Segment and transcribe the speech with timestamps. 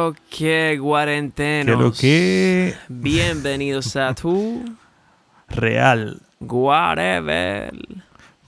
[0.00, 1.76] lo que, cuarentenos?
[1.76, 2.74] ¿Qué lo que?
[2.88, 4.64] Bienvenidos a tu
[5.48, 7.70] Real Whatever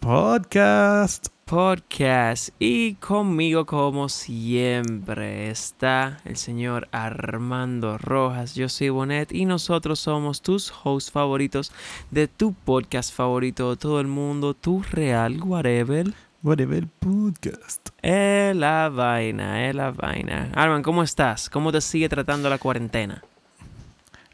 [0.01, 1.29] Podcast.
[1.45, 2.48] Podcast.
[2.59, 8.55] Y conmigo, como siempre, está el señor Armando Rojas.
[8.55, 11.71] Yo soy Bonet y nosotros somos tus hosts favoritos
[12.10, 16.15] de tu podcast favorito de todo el mundo, tu Real Whatever.
[16.42, 17.91] Whatever Podcast.
[18.02, 20.51] Es la vaina, es la vaina.
[20.55, 21.48] Arman, ¿cómo estás?
[21.48, 23.23] ¿Cómo te sigue tratando la cuarentena?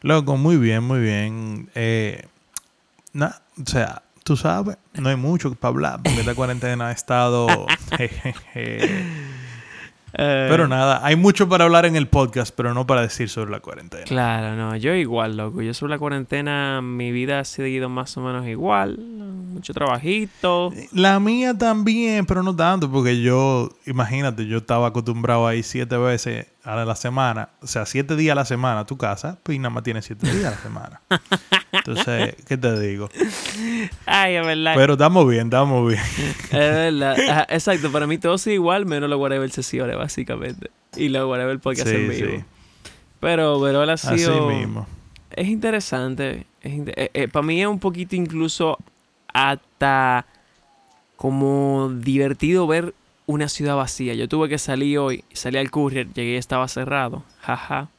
[0.01, 1.69] Loco, muy bien, muy bien.
[1.75, 2.25] Eh,
[3.13, 7.47] o sea, tú sabes, no hay mucho para hablar porque esta cuarentena ha estado.
[7.97, 9.05] jejeje.
[10.11, 13.59] Pero nada, hay mucho para hablar en el podcast, pero no para decir sobre la
[13.59, 14.03] cuarentena.
[14.05, 15.61] Claro, no, yo igual, loco.
[15.61, 18.97] Yo sobre la cuarentena, mi vida ha seguido más o menos igual.
[18.97, 20.71] Mucho trabajito.
[20.91, 25.97] La mía también, pero no tanto, porque yo, imagínate, yo estaba acostumbrado a ir siete
[25.97, 29.57] veces a la semana, o sea, siete días a la semana a tu casa, pues
[29.59, 31.01] nada más tienes siete días a la semana.
[31.71, 33.09] Entonces, ¿qué te digo?
[34.05, 34.73] Ay, es verdad.
[34.75, 36.01] Pero estamos bien, estamos bien.
[36.01, 37.15] Es verdad.
[37.29, 40.69] Ajá, exacto, para mí todo sigue igual, menos los whatever sesiones, básicamente.
[40.95, 42.29] Y los whatever podcast Sí, en vivo.
[42.37, 42.43] sí.
[43.19, 44.47] Pero, pero él ha Así sido...
[44.49, 44.87] mismo.
[45.31, 46.45] Es interesante.
[46.61, 48.77] Es inte- eh, eh, para mí es un poquito incluso
[49.33, 50.25] hasta
[51.15, 52.93] como divertido ver
[53.29, 54.15] una ciudad vacía.
[54.15, 57.23] Yo tuve que salir hoy, salí al courier, llegué y estaba cerrado.
[57.41, 57.89] Jaja.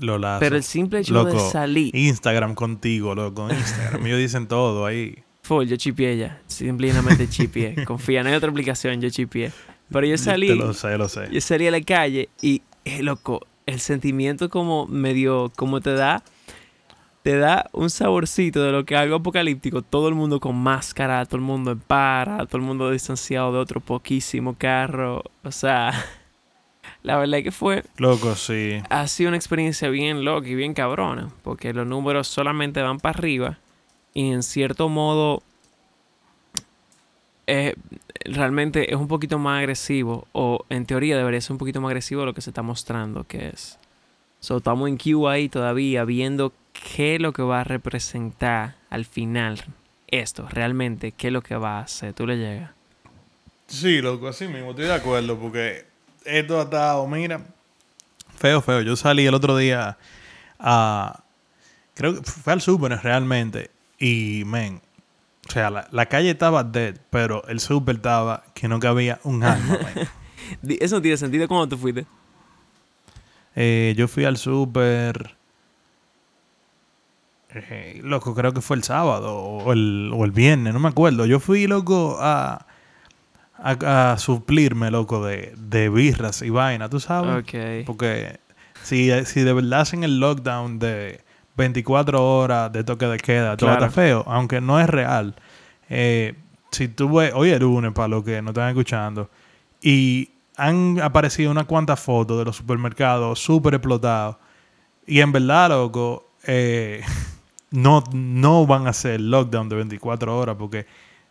[0.00, 0.40] Lo lazo.
[0.40, 3.50] Pero el simple hecho Loco, de salir, Instagram contigo, loco.
[3.50, 4.06] Instagram.
[4.06, 5.18] Ellos dicen todo ahí.
[5.42, 6.40] full, yo chipié ya.
[6.46, 7.84] Simplemente chipié.
[7.86, 9.52] Confía, no hay otra aplicación, yo chipié.
[9.90, 11.28] Pero yo salí, Te lo sé, lo sé.
[11.30, 16.24] yo salí a la calle y, eh, loco, el sentimiento como medio, como te da,
[17.22, 19.82] te da un saborcito de lo que es algo apocalíptico.
[19.82, 23.58] Todo el mundo con máscara, todo el mundo en para, todo el mundo distanciado de
[23.58, 25.22] otro poquísimo carro.
[25.44, 25.92] O sea,
[27.02, 28.82] la verdad es que fue, Loco, sí.
[28.90, 33.18] ha sido una experiencia bien loca y bien cabrona, porque los números solamente van para
[33.18, 33.58] arriba
[34.14, 35.42] y en cierto modo
[37.46, 37.74] eh,
[38.24, 42.22] realmente es un poquito más agresivo, o en teoría debería ser un poquito más agresivo
[42.22, 43.78] de lo que se está mostrando, que es.
[44.42, 49.04] So, estamos en Q ahí todavía viendo qué es lo que va a representar al
[49.04, 49.62] final
[50.08, 52.12] esto, realmente, qué es lo que va a hacer.
[52.12, 52.72] Tú le llegas.
[53.68, 55.84] Sí, loco, así mismo, estoy de acuerdo, porque
[56.24, 57.40] esto ha estado, mira,
[58.36, 58.80] feo, feo.
[58.80, 59.96] Yo salí el otro día
[60.58, 61.22] a.
[61.94, 63.70] Creo que fue al súper realmente.
[64.00, 64.80] Y, men,
[65.48, 69.44] o sea, la, la calle estaba dead, pero el súper estaba que no cabía un
[69.44, 69.78] alma,
[70.80, 71.46] Eso no tiene sentido.
[71.46, 72.06] ¿Cómo tú fuiste?
[73.56, 75.34] Eh, yo fui al súper.
[77.54, 81.26] eh, loco, creo que fue el sábado o el, o el viernes, no me acuerdo.
[81.26, 82.66] Yo fui, loco, a,
[83.58, 87.44] a, a suplirme, loco, de, de birras y vaina, ¿tú sabes?
[87.86, 88.40] Porque
[88.82, 91.20] si, si de verdad hacen el lockdown de
[91.56, 93.84] 24 horas de toque de queda, todo Claro.
[93.84, 95.34] está feo, aunque no es real.
[95.90, 96.34] Eh,
[96.70, 99.28] si tú ves, hoy es lunes, para los que no están escuchando,
[99.82, 104.36] y han aparecido unas cuantas fotos de los supermercados súper explotados,
[105.06, 107.02] y en verdad, loco, eh,
[107.70, 110.86] no, no van a hacer lockdown de 24 horas, porque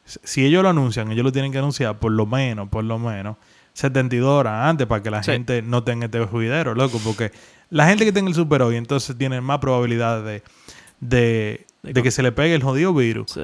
[0.06, 3.38] si ellos lo anuncian, ellos lo tienen que anunciar por lo menos, por lo menos,
[3.74, 5.32] 72 horas antes para que la Sí.
[5.32, 7.32] gente no tenga este juidero, loco, porque
[7.70, 10.44] la gente que tenga el super hoy entonces tiene más probabilidad de,
[11.00, 11.66] de,
[12.04, 13.42] que se le pegue el jodido virus Sí.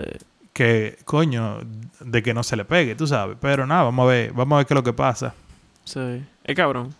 [0.51, 1.59] que, coño,
[2.01, 3.37] de que no se le pegue, tú sabes.
[3.39, 5.33] Pero nada, vamos a ver, vamos a ver qué es lo que pasa.
[5.87, 6.21] Sí.
[6.43, 6.93] Es cabrón.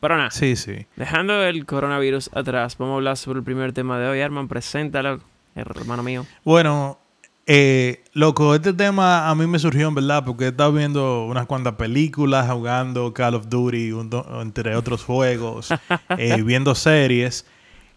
[0.00, 0.30] Pero nada.
[0.30, 0.86] Sí, sí.
[0.96, 4.20] Dejando el coronavirus atrás, vamos a hablar sobre el primer tema de hoy.
[4.20, 5.20] Arman, preséntalo,
[5.54, 6.26] hermano mío.
[6.44, 6.98] Bueno,
[7.46, 11.46] eh, loco, este tema a mí me surgió en verdad porque he estado viendo unas
[11.46, 14.10] cuantas películas, jugando Call of Duty, un
[14.40, 15.68] entre otros juegos,
[16.18, 17.46] eh, viendo series.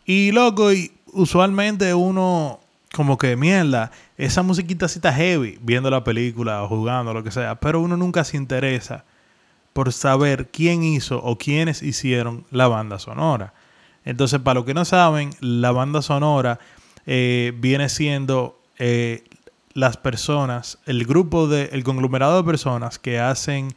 [0.06, 2.59] Y loco, y usualmente uno
[2.94, 7.31] como que mierda, esa musiquita sí está heavy viendo la película o jugando, lo que
[7.31, 9.06] sea, pero uno nunca se interesa
[9.77, 13.53] por saber quién hizo o quiénes hicieron la banda sonora.
[14.06, 16.57] Entonces, para los que no saben, la banda sonora
[17.06, 19.24] eh, viene siendo eh,
[19.75, 23.75] las personas, el grupo de, el conglomerado de personas que hacen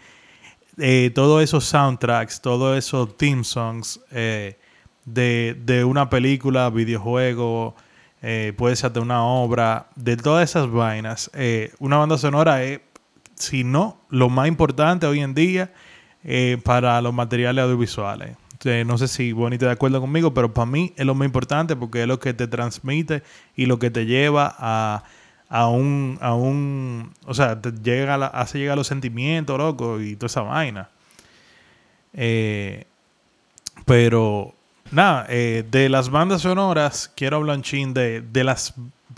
[0.78, 4.56] eh, todos esos soundtracks, todos esos theme songs de,
[5.04, 7.76] de una película, videojuego,
[8.56, 11.30] puede ser de una obra, de todas esas vainas.
[11.78, 12.80] Una banda sonora es,
[13.34, 15.70] si no, lo más importante hoy en día
[16.24, 18.36] eh, para los materiales audiovisuales.
[18.64, 21.26] Eh, no sé si Bonnie está de acuerdo conmigo, pero para mí es lo más
[21.26, 23.22] importante porque es lo que te transmite
[23.56, 25.04] y lo que te lleva a,
[25.48, 30.16] a un, a un, o sea, te llega a hace llegar los sentimientos, loco, y
[30.16, 30.90] toda esa vaina.
[32.12, 32.84] Eh,
[33.86, 34.54] Pero,
[34.90, 38.74] nada, de las bandas sonoras, quiero hablar un chin de, de las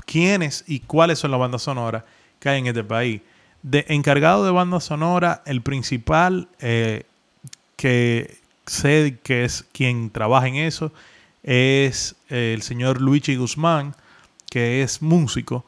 [0.07, 2.05] quiénes y cuáles son las bandas sonoras
[2.39, 3.21] que hay en este país.
[3.63, 7.05] De encargado de banda sonora, el principal eh,
[7.77, 10.93] que sé que es quien trabaja en eso
[11.45, 13.95] es eh, el señor Luigi Guzmán,
[14.51, 15.65] que es músico.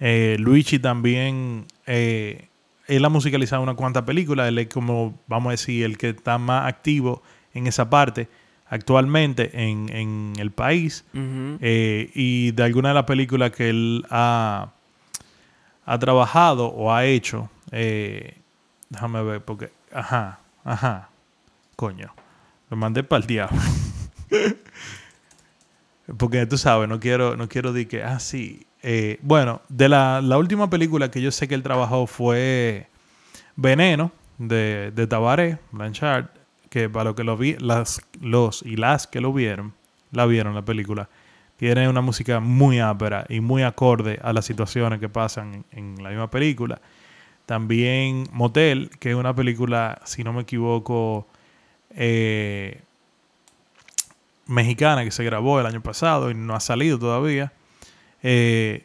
[0.00, 5.84] Eh, Luigi también, él ha musicalizado una cuantas películas, él es como, vamos a decir,
[5.84, 7.22] el que está más activo
[7.54, 8.28] en esa parte
[8.68, 11.04] actualmente en, en el país.
[11.62, 14.72] Y de alguna de las películas que él ha,
[15.86, 18.36] ha trabajado o ha hecho, eh,
[18.90, 21.08] déjame ver, porque, ajá, ajá,
[21.76, 22.12] coño,
[22.68, 23.60] lo mandé para el diablo.
[26.18, 28.66] porque tú sabes, no quiero, no quiero decir que, ah, sí.
[28.82, 32.88] Eh, bueno, de la, la última película que yo sé que él trabajó fue
[33.56, 36.26] Veneno, de, de Tabaré, Blanchard,
[36.68, 39.72] que para lo que lo vi, las, los y las que lo vieron,
[40.12, 41.08] la vieron la película,
[41.56, 46.10] tiene una música muy ápera y muy acorde a las situaciones que pasan en, la
[46.10, 46.80] misma película.
[47.46, 51.26] También Motel, que es una película, si no me equivoco,
[51.90, 52.82] eh,
[54.46, 57.52] mexicana que se grabó el año pasado y no ha salido todavía.
[58.22, 58.84] Eh,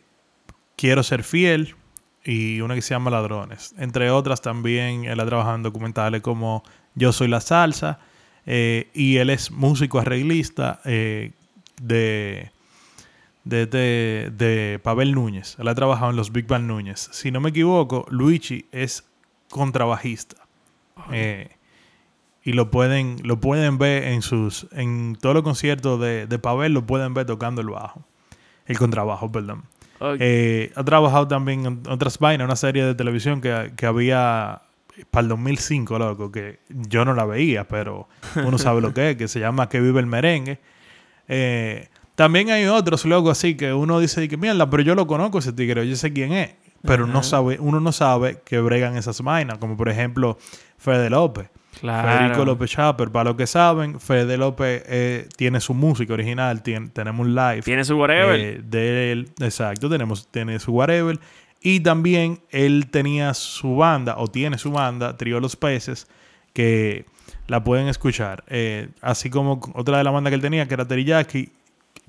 [0.78, 1.76] Quiero ser fiel
[2.24, 3.76] y una que se llama Ladrones.
[3.78, 6.64] Entre otras también él ha trabajado en documentales como
[6.96, 8.00] Yo soy la salsa
[8.48, 10.82] eh, y él es músico arreglista
[11.82, 12.52] de,
[13.44, 15.58] de, de, de Pavel Núñez.
[15.60, 17.10] Él ha trabajado en los Big Band Núñez.
[17.12, 19.06] Si no me equivoco, Luigi es
[19.50, 20.38] contrabajista.
[21.12, 21.50] Eh,
[22.44, 26.74] y lo pueden, lo pueden ver en sus, en todos los conciertos de, de Pavel,
[26.74, 28.04] lo pueden ver tocando el bajo.
[28.66, 29.64] El contrabajo, perdón.
[30.20, 34.64] Eh, ha trabajado también en otras vainas, una serie de televisión que, que había
[35.10, 38.08] para el 2005, loco, que yo no la veía, pero
[38.44, 40.60] uno sabe lo que es, que se llama Que vive el merengue.
[41.28, 41.88] Eh,
[42.22, 45.54] también hay otros, loco, así que uno dice que mierda, pero yo lo conozco ese
[45.54, 46.52] tigre, yo sé quién es,
[46.84, 50.38] pero no sabe, uno no sabe que bregan esas vainas, como por ejemplo
[50.78, 51.50] Fede López.
[51.80, 52.08] Claro.
[52.20, 56.90] Federico López Chapper, para los que saben, Fede López eh, tiene su música original, tiene-
[56.90, 58.40] tenemos un live Tiene su whatever.
[58.40, 61.20] eh, de él, exacto, tenemos, tiene su whatever.
[61.60, 66.08] Y también él tenía su banda, o tiene su banda, Trío Los Peces,
[66.54, 67.06] que
[67.48, 68.44] la pueden escuchar.
[68.48, 71.50] Eh, así como otra de la banda que él tenía, que era Teriyaki.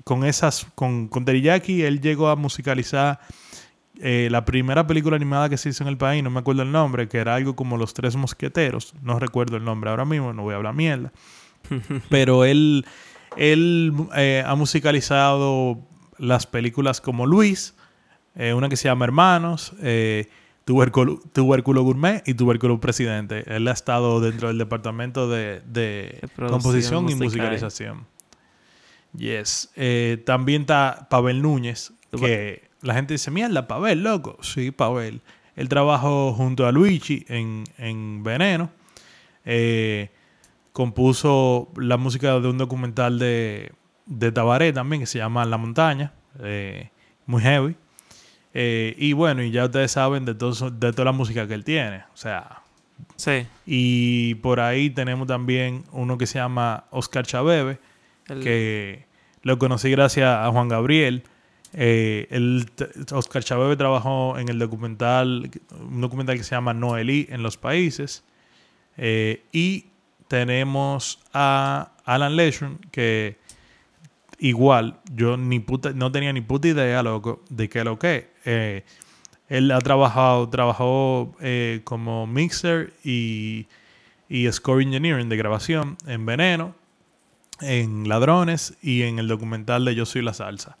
[0.03, 3.19] Con esas, con, con Teriyaki, él llegó a musicalizar
[3.99, 6.71] eh, la primera película animada que se hizo en el país, no me acuerdo el
[6.71, 8.93] nombre, que era algo como Los Tres Mosqueteros.
[9.01, 11.11] No recuerdo el nombre ahora mismo, no voy a hablar mierda.
[12.09, 12.85] Pero él,
[13.37, 15.79] él eh, ha musicalizado
[16.17, 17.75] las películas como Luis,
[18.35, 19.73] eh, una que se llama Hermanos,
[20.65, 23.43] Tubérculo, Tubérculo Gourmet y Tubérculo Presidente.
[23.53, 27.25] Él ha estado dentro del departamento de, de composición y musical.
[27.25, 28.12] musicalización.
[29.17, 29.71] Yes.
[29.75, 34.37] Eh, también está Pavel Núñez, que la gente dice, mierda, Pavel, loco.
[34.41, 35.21] Sí, Pavel.
[35.55, 38.71] Él trabajó junto a Luigi en, en Veneno.
[39.45, 40.09] Eh,
[40.71, 43.71] compuso la música de un documental de,
[44.05, 46.13] de Tabaré también que se llama La Montaña.
[46.41, 46.89] eh,
[47.25, 47.75] muy heavy.
[48.55, 51.63] Eh, y bueno, y ya ustedes saben de, todo, de toda la música que él
[51.63, 51.97] tiene.
[52.13, 52.61] O sea,
[53.15, 53.45] Sí.
[53.65, 57.79] y por ahí tenemos también uno que se llama Oscar Chabebe,
[58.43, 59.05] Que
[59.41, 61.23] lo conocí gracias a Juan Gabriel.
[61.73, 65.49] Eh, el, t- Oscar Chabebe trabajó en el documental,
[65.79, 68.23] un documental que se llama Noelí en los países.
[68.97, 69.87] Eh, y
[70.27, 73.37] tenemos a Alan Leshon, que
[74.39, 78.29] igual yo ni puta, no tenía ni puta idea, loco, de qué lo que.
[78.45, 78.83] Eh,
[79.49, 83.67] él ha trabajado, trabajó eh, como mixer y,
[84.29, 86.75] y score engineering de grabación en Veneno,
[87.63, 90.77] en Ladrones y en el documental de Yo Soy la Salsa.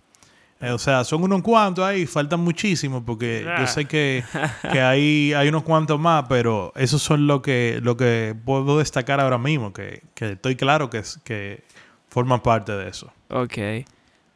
[0.61, 4.23] Eh, o sea, son unos cuantos ahí, faltan muchísimos porque yo sé que,
[4.71, 9.19] que hay, hay unos cuantos más, pero esos son lo que, lo que puedo destacar
[9.19, 11.63] ahora mismo, que, que estoy claro que, es, que
[12.07, 13.11] forman parte de eso.
[13.29, 13.57] Ok.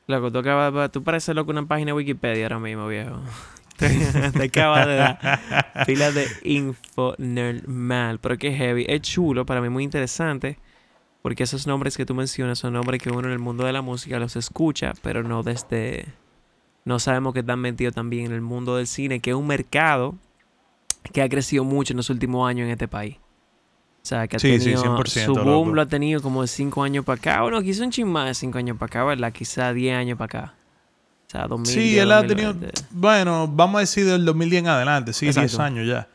[0.08, 3.22] Loco, tú acabas, tú pareces loco una página de Wikipedia ahora mismo, viejo.
[3.77, 5.39] te, acabas de dar
[6.13, 8.86] de info normal, pero qué heavy.
[8.88, 10.58] Es chulo, para mí muy interesante,
[11.28, 13.82] porque esos nombres que tú mencionas son nombres que uno en el mundo de la
[13.82, 16.06] música los escucha, pero no desde...
[16.86, 20.16] No sabemos que están metidos también en el mundo del cine, que es un mercado
[21.12, 23.18] que ha crecido mucho en los últimos años en este país.
[23.18, 25.76] O sea, que ha Sí, sí, tenido 100%, su boom loco.
[25.76, 27.42] lo ha tenido como de 5 años para acá.
[27.42, 29.34] Bueno, quizá un chin más de 5 años para acá, ¿verdad?
[29.34, 30.54] Quizá 10 años para acá.
[31.28, 31.74] O sea, 2000.
[31.74, 32.56] Sí, él ha tenido,
[32.92, 35.62] bueno, vamos a decir del 2010 en adelante, sí, 10 Exacto.
[35.62, 36.08] años ya.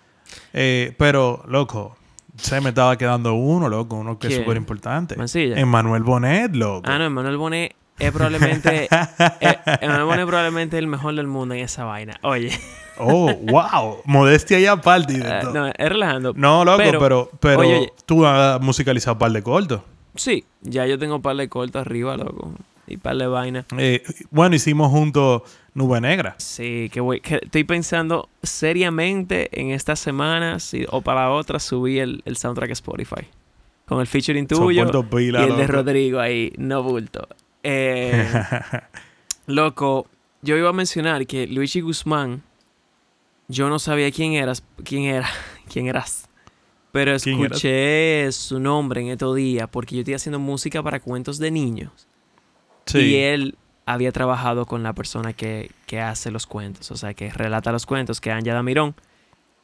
[0.55, 1.99] Eh, pero, loco,
[2.43, 5.17] se me estaba quedando uno, loco, uno que es súper importante.
[5.17, 5.59] Mancilla.
[5.59, 6.83] Emmanuel Bonet, loco.
[6.91, 8.89] Ah, no, Emmanuel Bonet es probablemente.
[9.41, 12.19] eh, Emmanuel Bonet es probablemente el mejor del mundo en esa vaina.
[12.23, 12.51] Oye,
[12.99, 14.03] Oh, wow.
[14.05, 15.19] Modestia y aparte.
[15.41, 15.53] todo.
[15.55, 16.35] no, es relajando.
[16.37, 17.93] No, loco, Pero- pero, pero, oye, oye.
[18.05, 19.81] tú has musicalizado un par de cortos.
[20.15, 22.53] Sí, ya yo tengo un par de cortos arriba, loco.
[22.87, 23.65] Y par de vaina.
[23.79, 25.43] Eh, bueno, hicimos juntos
[25.75, 26.35] Nube Negra.
[26.39, 32.03] Sí, que, voy, que estoy pensando seriamente en esta semana si- o para otra subir
[32.03, 33.27] el, el soundtrack a Spotify.
[33.87, 35.67] Con el featuring tuyo pila, y el de.
[35.67, 37.27] Rodrigo ahí, no bulto.
[37.63, 38.29] Eh,
[39.47, 40.07] loco,
[40.43, 42.43] yo iba a mencionar que Luigi Guzmán,
[43.49, 45.29] yo no sabía quién eras, quién era,
[45.73, 46.29] quién eras.
[46.93, 51.51] Pero escuché su nombre en estos días porque yo estoy haciendo música para cuentos de
[51.51, 51.91] niños.
[52.85, 52.99] sí.
[52.99, 57.31] Y él había trabajado con la persona que, que hace los cuentos, o sea, que
[57.31, 58.95] relata los cuentos, que es Anja Damirón.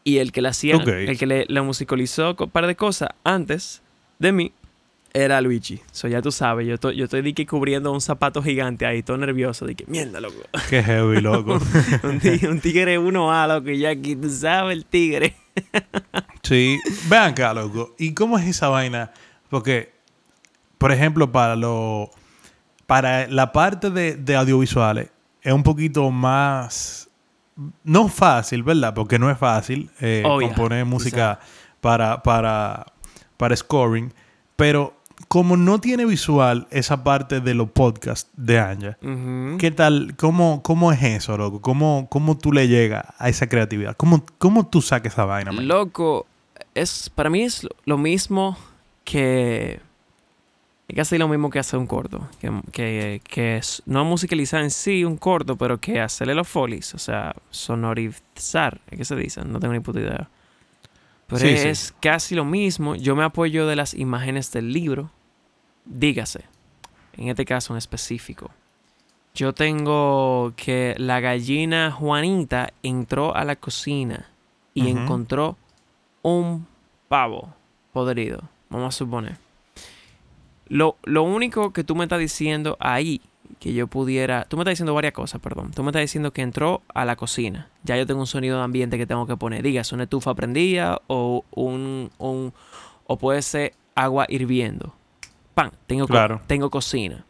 [0.04, 3.82] Y el que le hacía, el que le, le musicalizó un par de cosas antes
[4.18, 4.52] de mí,
[5.12, 5.80] era Luigi.
[5.92, 9.02] So ya tú sabes, yo, to- yo estoy de que cubriendo un zapato gigante ahí,
[9.02, 10.36] todo nervioso, de que mierda, loco.
[10.70, 11.58] Qué heavy, loco.
[12.04, 15.34] un, tigre, un tigre 1A, loco, y ya aquí tú sabes el tigre.
[16.42, 16.78] sí.
[17.08, 17.94] Vean acá, loco.
[17.98, 19.12] ¿Y cómo es esa vaina?
[19.50, 19.92] Porque,
[20.78, 22.10] por ejemplo, para lo...
[22.88, 25.10] Para la parte de, de audiovisuales
[25.42, 27.08] es un poquito más...
[27.84, 28.94] No fácil, ¿verdad?
[28.94, 31.38] Porque no es fácil eh, componer música
[31.80, 32.86] para, para,
[33.36, 34.12] para scoring.
[34.56, 34.94] Pero
[35.26, 38.96] como no tiene visual esa parte de los podcasts de Anja.
[39.58, 40.14] ¿Qué tal?
[40.16, 41.60] ¿Cómo, cómo es eso, loco?
[41.60, 43.96] ¿Cómo, cómo tú le llegas a esa creatividad?
[43.96, 45.66] ¿Cómo, cómo tú sacas esa vaina, man?
[45.66, 46.26] Loco,
[46.74, 48.56] es, para mí es lo mismo
[49.04, 49.80] que...
[50.88, 52.26] Es casi lo mismo que hacer un corto.
[52.40, 56.94] Que, que, que es, no musicalizar en sí un corto, pero que hacerle los folies.
[56.94, 58.80] O sea, sonorizar.
[58.88, 59.44] ¿Qué se dice?
[59.44, 60.28] No tengo ni puta idea.
[61.26, 61.68] Pero Sí, sí.
[61.68, 62.94] es casi lo mismo.
[62.96, 65.10] Yo me apoyo de las imágenes del libro.
[65.84, 66.44] Dígase.
[67.18, 68.50] En este caso en específico.
[69.34, 74.26] Yo tengo que la gallina Juanita entró a la cocina
[74.72, 75.56] y encontró
[76.22, 76.66] un
[77.08, 77.52] pavo
[77.92, 78.42] podrido.
[78.70, 79.36] Vamos a suponer.
[80.68, 83.20] Lo, lo único que tú me estás diciendo ahí,
[83.60, 84.44] que yo pudiera...
[84.44, 85.70] Tú me estás diciendo varias cosas, perdón.
[85.74, 87.68] Tú me estás diciendo que entró a la cocina.
[87.84, 89.62] Ya yo tengo un sonido de ambiente que tengo que poner.
[89.62, 92.10] Digas, una estufa prendida o un...
[92.18, 92.52] un
[93.06, 94.94] o puede ser agua hirviendo.
[95.54, 96.40] Pan, tengo, co- Claro.
[96.46, 97.24] tengo cocina.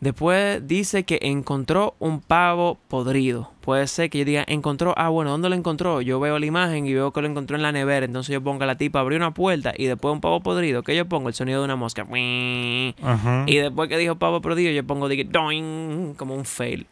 [0.00, 3.52] Después dice que encontró un pavo podrido.
[3.60, 6.00] Puede ser que yo diga, encontró, ah, bueno, ¿dónde lo encontró?
[6.00, 8.06] Yo veo la imagen y veo que lo encontró en la nevera.
[8.06, 10.82] Entonces yo pongo a la tipa, abrió una puerta y después un pavo podrido.
[10.82, 11.28] que yo pongo?
[11.28, 12.02] El sonido de una mosca.
[12.02, 13.44] Ajá.
[13.46, 16.86] Y después que dijo pavo podrido, yo pongo doing, como un fail.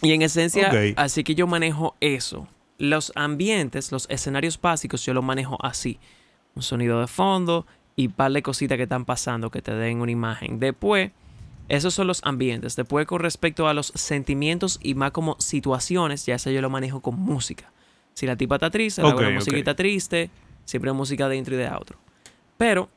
[0.00, 2.48] Y en esencia, así que yo manejo eso.
[2.78, 5.98] Los ambientes, los escenarios básicos, yo los manejo así.
[6.54, 10.10] Un sonido de fondo y par de cositas que están pasando que te den una
[10.10, 10.58] imagen.
[10.58, 11.10] Después,
[11.76, 12.76] esos son los ambientes.
[12.76, 17.00] Después, con respecto a los sentimientos y más como situaciones, ya eso yo lo manejo
[17.00, 17.72] con música.
[18.14, 19.34] Si la tipa está triste, le hago Ok, una ok.
[19.36, 20.30] musiquita triste,
[20.66, 21.98] siempre música de intro y de outro.
[22.58, 22.88] Pero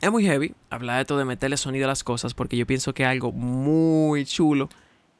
[0.00, 2.94] es muy heavy hablar de esto de meterle sonido a las cosas porque yo pienso
[2.94, 4.68] que es algo muy chulo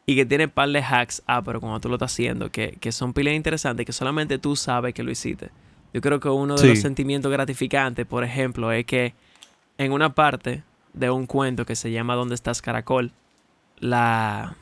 [0.07, 2.93] y que tiene par de hacks, ah, pero cuando tú lo estás haciendo, que, que
[2.93, 5.51] son pilas interesantes que solamente tú sabes que lo hiciste.
[5.93, 6.69] Yo creo que uno de Sí.
[6.69, 9.15] los sentimientos gratificantes, por ejemplo, es que
[9.79, 10.63] en una parte
[10.97, 13.13] de un cuento que se llama ¿Dónde estás, caracol?
[13.79, 14.57] La,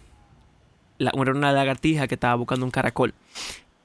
[0.98, 3.14] la era una lagartija que estaba buscando un caracol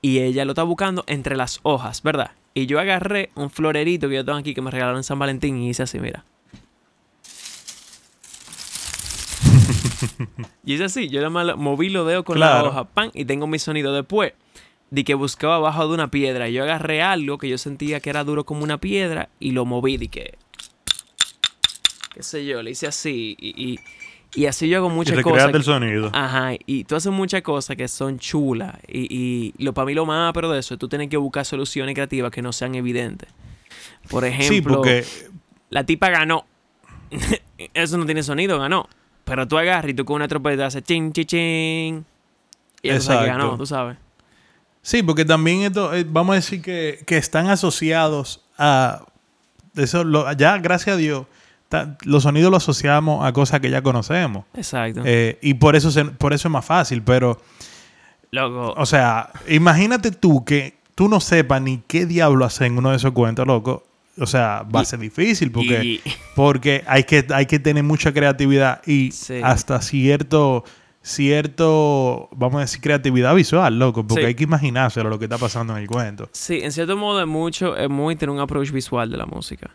[0.02, 2.32] y ella lo estaba buscando entre las hojas, ¿verdad?
[2.54, 5.58] Y yo agarré un florerito que yo tengo aquí que me regalaron en San Valentín
[5.58, 6.26] y hice así, mira.
[10.66, 13.60] y hice así, yo nada moví los dedos con la hoja, pan, y tengo mi
[13.60, 14.34] sonido después.
[14.90, 16.50] De que buscaba abajo de una piedra.
[16.50, 19.64] Y yo agarré algo que yo sentía que era duro como una piedra y lo
[19.64, 19.98] moví.
[19.98, 20.36] De que.
[22.20, 23.34] Qué sé yo, le hice así.
[23.40, 23.80] Y, y,
[24.36, 25.56] y así yo hago Y muchas recreaste cosas.
[25.56, 26.10] el sonido.
[26.14, 28.76] Ajá, y tú haces muchas cosas que son chulas.
[28.90, 31.46] Y, y lo para mí lo más pero de eso es tú tienes que buscar
[31.46, 33.30] soluciones creativas que no sean evidentes.
[34.10, 35.06] Por ejemplo, sí, porque...
[35.70, 36.46] la tipa ganó.
[37.74, 38.90] eso no tiene sonido, ganó.
[39.24, 42.06] Pero tú agarras y tú con una trompeta haces ching, ching, ching.
[42.82, 43.96] Y eso sabes que ganó, tú sabes.
[44.82, 49.06] Sí, porque también esto, eh, vamos a decir que, que están asociados a...
[49.76, 51.26] Eso, lo- ya, gracias a Dios,
[52.04, 54.46] los sonidos los asociamos a cosas que ya conocemos.
[54.56, 55.02] Exacto.
[55.06, 57.40] Eh, y por eso, se- por eso es más fácil, pero...
[58.32, 58.74] Loco.
[58.78, 62.98] O sea, imagínate tú que tú no sepas ni qué diablo hacer en uno de
[62.98, 63.84] esos cuentos, loco.
[64.20, 66.02] O sea, va a ser difícil porque, y-
[66.36, 69.40] porque hay, que, hay que tener mucha creatividad y Sí.
[69.44, 70.64] hasta cierto,
[71.02, 74.28] cierto, vamos a decir, creatividad visual, loco, porque Sí.
[74.28, 76.30] hay que imaginárselo lo que está pasando en el cuento.
[76.34, 79.70] Sí, en cierto modo es mucho, es muy tener un approach visual de la música.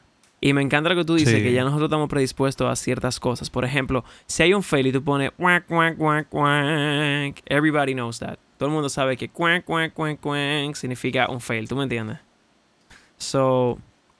[0.47, 1.43] Y me encanta lo que tú dices, Sí.
[1.43, 3.49] que ya nosotros estamos predispuestos a ciertas cosas.
[3.49, 5.31] Por ejemplo, si hay un fail y tú pones
[6.29, 8.37] quack, everybody knows that.
[8.59, 9.31] Todo el mundo sabe que
[10.75, 12.19] significa un fail, ¿tú me entiendes?
[13.17, 13.79] So,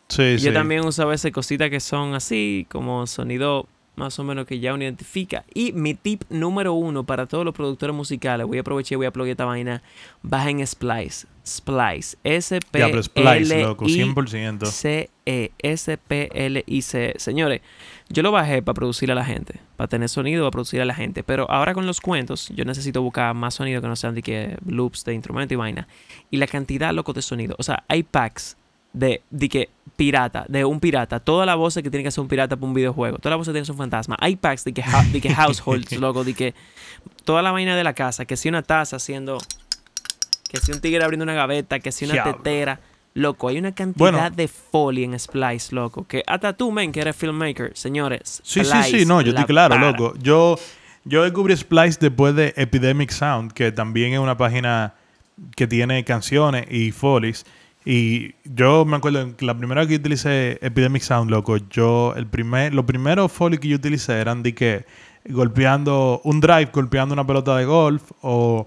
[0.09, 0.53] Sí, yo sí.
[0.53, 4.75] también uso a veces cositas que son así, como sonido más o menos que ya
[4.75, 5.45] uno identifica.
[5.55, 9.07] Y mi tip número uno para todos los productores musicales, voy a aprovechar y voy
[9.07, 9.83] a plugin esta vaina,
[10.23, 11.27] bajen Splice.
[11.47, 12.17] Splice.
[12.25, 14.65] s p Ya, pero Splice, l loco, i 100%.
[14.67, 17.61] c e s p l i c Señores,
[18.09, 20.95] yo lo bajé para producir a la gente, para tener sonido, para producir a la
[20.95, 21.23] gente.
[21.23, 24.57] Pero ahora con los cuentos, yo necesito buscar más sonido que no sean de que
[24.67, 25.87] loops de instrumento y vaina.
[26.31, 27.57] Y la cantidad, loco, de sonido.
[27.59, 28.57] O sea, hay packs
[28.95, 31.21] de, de que pirata, de un pirata.
[31.21, 33.19] Toda la voz que tiene que ser un pirata para un videojuego.
[33.19, 34.17] Toda la voz que tiene que ser un fantasma.
[34.21, 36.55] Hay packs de que, de que households, loco, de que
[37.25, 39.39] toda la vaina de la casa, que si una taza haciendo,
[40.51, 42.37] que si un tigre abriendo una gaveta, que si una Diablo.
[42.37, 42.81] tetera.
[43.17, 44.31] Loco, hay una cantidad Bueno.
[44.31, 46.05] de foley en Splice, loco.
[46.09, 48.41] Que hasta tú, men, que eres filmmaker, señores.
[48.43, 49.93] Sí, sí, Splice sí, no, yo estoy claro, para.
[49.93, 50.15] loco.
[50.19, 50.59] Yo,
[51.05, 54.95] yo descubrí Splice después de Epidemic Sound, que también es una página
[55.55, 57.47] que tiene canciones y folies.
[57.85, 62.27] Y yo me acuerdo que la primera vez que utilicé Epidemic Sound, loco, yo, el
[62.27, 64.87] primer, los primeros folies que yo utilicé eran de que
[65.29, 68.65] golpeando un drive, golpeando una pelota de golf o,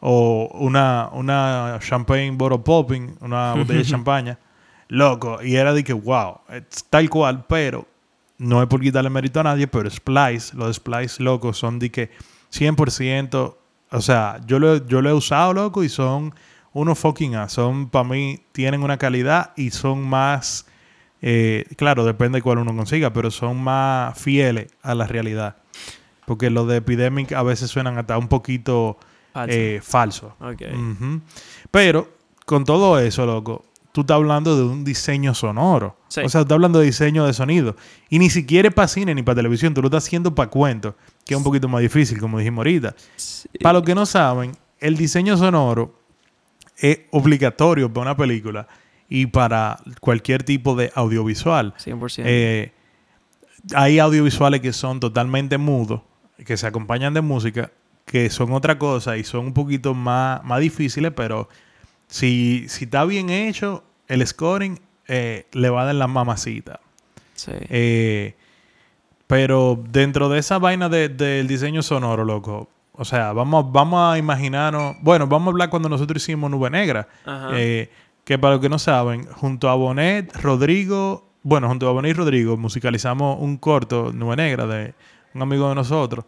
[0.00, 4.38] o una, una champagne bottle popping, una botella de champaña.
[4.88, 7.86] Loco, y era de que, wow, es tal cual, pero
[8.38, 12.10] no es por quitarle mérito a nadie, pero Splice, los Splice locos son de que
[12.52, 13.54] 100%,
[13.90, 16.34] o sea, yo lo, yo lo he usado, loco, y son
[16.78, 17.52] unos fucking as.
[17.52, 20.66] Son, para mí, tienen una calidad y son más,
[21.22, 25.56] eh, claro, depende de cuál uno consiga, pero son más fieles a la realidad.
[26.26, 28.98] Porque los de Epidemic a veces suenan hasta un poquito
[29.82, 30.34] Falso.
[30.58, 30.74] eh.
[30.74, 31.20] Ujú.
[31.70, 32.08] Pero
[32.44, 35.96] con todo eso, loco, tú estás hablando de un diseño sonoro.
[36.08, 36.20] Sí.
[36.20, 37.76] O sea, estás hablando de diseño de sonido.
[38.10, 40.94] Y ni siquiera es para cine ni para televisión, tú lo estás haciendo para cuentos,
[41.24, 42.94] que es un poquito más difícil, como dijimos ahorita.
[43.16, 43.48] Sí.
[43.62, 45.94] Para los que no saben, el diseño sonoro
[46.80, 48.66] es obligatorio para una película
[49.08, 51.74] y para cualquier tipo de audiovisual.
[51.78, 52.22] 100%.
[52.26, 52.72] Eh,
[53.74, 56.02] hay audiovisuales que son totalmente mudos,
[56.44, 57.70] que se acompañan de música,
[58.04, 61.48] que son otra cosa y son un poquito más, más difíciles, pero
[62.06, 66.80] si, si está bien hecho, el scoring eh, le va a dar la mamacita.
[67.34, 67.52] sí.
[67.70, 68.34] Eh,
[69.26, 74.18] pero dentro de esa vaina de- del diseño sonoro, loco, o sea, vamos, vamos a
[74.18, 77.08] imaginarnos, bueno, vamos a hablar cuando nosotros hicimos Nube Negra,
[77.54, 77.90] eh,
[78.24, 82.14] que para los que no saben, junto a Bonet, Rodrigo, bueno, junto a Bonet y
[82.14, 84.94] Rodrigo musicalizamos un corto, Nube Negra, de
[85.32, 86.24] un amigo de nosotros.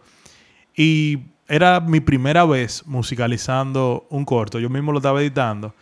[0.76, 4.60] Y era mi primera vez musicalizando un corto.
[4.60, 5.74] Yo mismo lo estaba editando.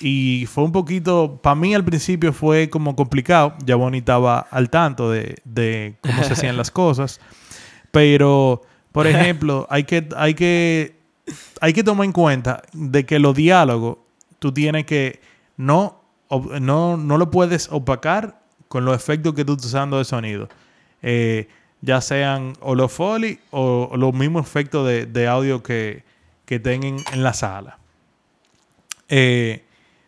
[0.00, 3.54] Y fue un poquito, para mí al principio fue como complicado.
[3.64, 7.20] Ya Bonnie estaba al tanto de, de cómo se hacían las cosas.
[7.92, 8.62] Pero,
[8.94, 10.94] por ejemplo, hay que, hay que,
[11.60, 13.98] hay que tomar en cuenta de que los diálogos
[14.38, 15.20] tú tienes que
[15.56, 16.00] no,
[16.60, 20.48] no, no lo puedes opacar con los efectos que tú estás usando de sonido.
[21.02, 21.48] Eh,
[21.80, 26.04] ya sean o los foley o, o los mismos efectos de, de audio que,
[26.46, 27.78] que tengan en la sala.
[29.08, 29.64] Eh,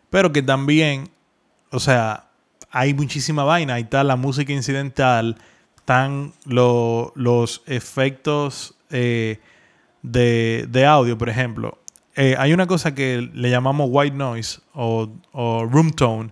[0.09, 1.09] pero que también,
[1.71, 2.25] o sea,
[2.71, 3.75] hay muchísima vaina.
[3.75, 5.37] Ahí está la música incidental,
[5.75, 9.39] están lo- los efectos eh,
[10.03, 11.77] de, de audio, por ejemplo.
[12.15, 16.31] Eh, hay una cosa que le llamamos white noise o, o room tone,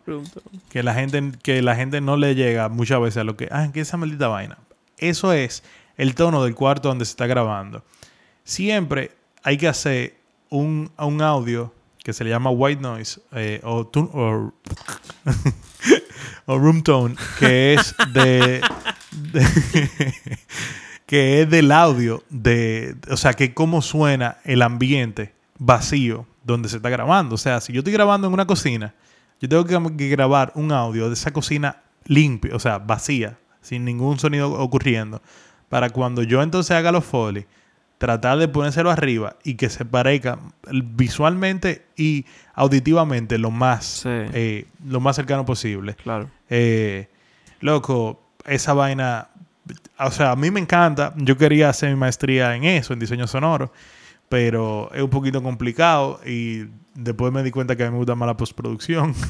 [0.69, 3.69] que la gente que la gente no le llega muchas veces a lo que ah
[3.71, 4.57] qué es esa maldita vaina
[4.97, 5.63] eso es
[5.97, 7.83] el tono del cuarto donde se está grabando.
[8.43, 9.11] Siempre
[9.43, 10.15] hay que hacer
[10.49, 11.71] un, un audio
[12.03, 14.53] que se le llama white noise eh, o, tu- o,
[16.47, 18.61] o room tone que es de,
[19.11, 20.13] de-
[21.05, 26.77] que es del audio de o sea que cómo suena el ambiente vacío donde se
[26.77, 28.93] está grabando o sea si yo estoy grabando en una cocina
[29.41, 34.19] yo tengo que, grabar un audio de esa cocina limpia, o sea, vacía, sin ningún
[34.19, 35.21] sonido ocurriendo,
[35.69, 37.45] para cuando yo entonces haga los foley,
[37.97, 40.39] tratar de ponérselo arriba y que se parezca
[40.71, 44.09] visualmente y auditivamente lo más, Sí.
[44.09, 45.95] eh, lo más cercano posible.
[45.95, 46.29] Claro.
[46.49, 47.09] Eh,
[47.59, 49.29] loco, esa vaina,
[49.99, 51.13] o sea, a mí me encanta.
[51.17, 53.71] Yo quería hacer mi maestría en eso, en diseño sonoro,
[54.29, 58.15] pero es un poquito complicado y después me di cuenta que a mí me gusta
[58.15, 59.13] más la postproducción.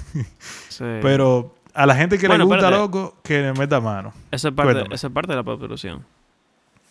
[0.69, 0.84] Sí.
[1.02, 4.13] pero a la gente que Bueno, le gusta, loco, que le meta mano.
[4.32, 4.95] Eso es parte, Cuéntame.
[4.95, 6.04] eso es parte de la postproducción.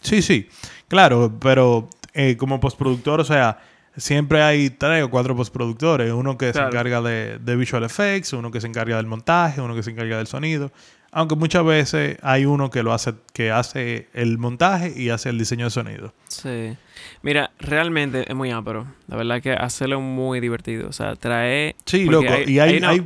[0.00, 0.48] Sí, sí,
[0.88, 3.58] claro, pero eh, como postproductor, o sea,
[3.96, 6.12] siempre hay tres o cuatro postproductores.
[6.12, 6.70] Uno que Claro.
[6.70, 9.90] se encarga de, de visual effects, uno que se encarga del montaje, uno que se
[9.90, 10.72] encarga del sonido.
[11.16, 15.38] Aunque muchas veces hay uno que lo hace, que hace el montaje y hace el
[15.38, 16.12] diseño de sonido.
[16.28, 16.76] Sí.
[17.22, 18.86] Mira, realmente es muy ápero.
[19.06, 20.88] La verdad que hacerlo es muy divertido.
[20.88, 21.76] O sea, trae...
[21.86, 22.50] Sí, porque loco.
[22.50, 23.04] y hay, una- hay-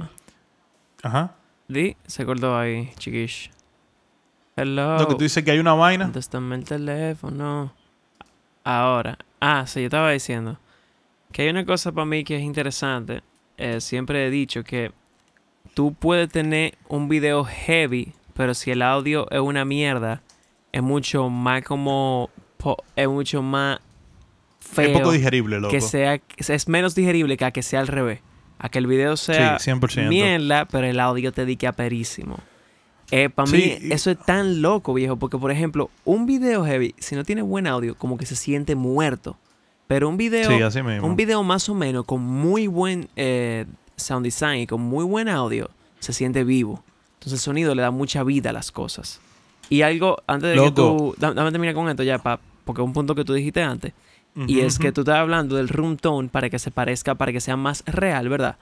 [1.03, 1.35] Ajá.
[1.68, 3.51] Di, se cortó ahí, chiquish.
[4.57, 4.99] Hello.
[4.99, 6.05] Lo que tú dices que hay una vaina.
[6.07, 7.73] Contéstame el teléfono.
[8.64, 9.18] Ahora.
[9.40, 10.59] Ah, sí, yo estaba diciendo
[11.31, 13.23] que hay una cosa para mí que es interesante.
[13.59, 14.92] Eh, siempre he dicho que
[15.74, 20.22] tú puedes tener un video heavy, pero si el audio es una mierda,
[20.72, 22.31] es mucho más como...
[22.96, 23.81] es mucho más
[24.61, 24.87] feo.
[24.88, 25.70] Es poco digerible, loco.
[25.72, 26.20] que sea...
[26.37, 28.20] Es menos digerible que a que sea al revés.
[28.59, 30.09] A que el video sea sí, 100%.
[30.09, 32.38] mierda, pero el audio te dique aperísimo.
[33.11, 36.94] Eh, para Sí, mí eso es tan loco, viejo, porque por ejemplo, un video heavy,
[36.98, 39.38] si no tiene buen audio, como que se siente muerto.
[39.87, 41.07] Pero un video, Sí, así mismo.
[41.07, 43.64] un video más o menos con muy buen eh,
[43.99, 45.69] sound design y con muy buen audio,
[46.01, 46.83] se siente vivo.
[47.15, 49.21] Entonces el sonido le da mucha vida a las cosas.
[49.69, 51.15] Y algo, antes de que tú...
[51.19, 53.93] da- Dame terminar con esto ya, pa, porque es un punto que tú dijiste antes.
[54.47, 57.41] Y es que tú estás hablando del room tone para que se parezca, para que
[57.41, 58.57] sea más real, ¿verdad?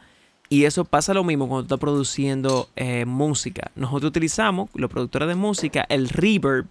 [0.48, 3.70] Y eso pasa lo mismo cuando tú estás produciendo eh, música.
[3.76, 6.66] Nosotros utilizamos, los productores de música, el reverb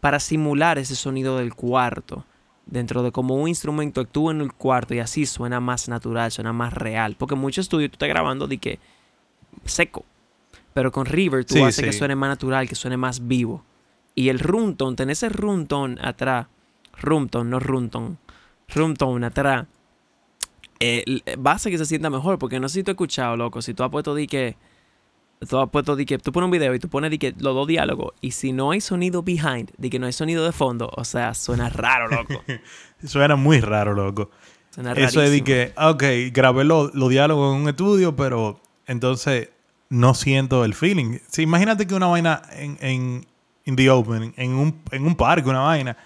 [0.00, 2.24] para simular ese sonido del cuarto.
[2.72, 6.54] Dentro de como un instrumento actúa en el cuarto y así suena más natural, suena
[6.54, 7.16] más real.
[7.18, 8.78] Porque en muchos estudios tú estás grabando de que
[9.66, 10.06] seco.
[10.72, 13.62] Pero con reverb tú Sí, haces que suene más natural, que suene más vivo.
[14.14, 16.46] Y el room tone, tener ese room tone atrás,
[16.98, 19.66] room tone, no room tone atrás,
[20.80, 22.38] eh, l- va a hacer que se sienta mejor.
[22.38, 24.56] Porque no sé si tú has escuchado, loco, si tú has puesto di que,
[25.48, 27.54] tú has puesto di que, tú pones un video y tú pones di que los
[27.54, 30.90] dos diálogos y si no hay sonido behind, di que no hay sonido de fondo,
[30.96, 32.42] o sea, suena raro, loco.
[33.04, 34.30] Suena muy raro, loco.
[34.70, 39.50] Suena Eso es de que, ok, grabé los los diálogos en un estudio, pero entonces
[39.88, 41.18] no siento el feeling.
[41.28, 43.26] Sí, imagínate que una vaina en, en
[43.64, 45.96] in the open, en un, en un parque, una vaina,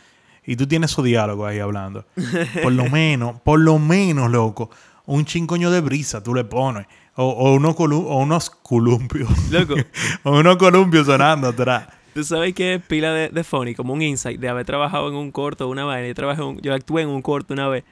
[0.44, 2.04] y tú tienes su diálogo ahí hablando.
[2.62, 4.70] Por lo menos, por lo menos, loco,
[5.06, 6.86] un chincoño de brisa tú le pones.
[7.14, 9.28] O, o unos, colu- o unos columpios.
[9.50, 9.74] Loco.
[10.24, 11.88] o unos columpios sonando atrás.
[12.12, 15.14] Tú sabes que es pila de, de funny, como un insight de haber trabajado en
[15.14, 16.06] un corto una vez.
[16.08, 17.84] Yo, trabajé en un- yo actué en un corto una vez.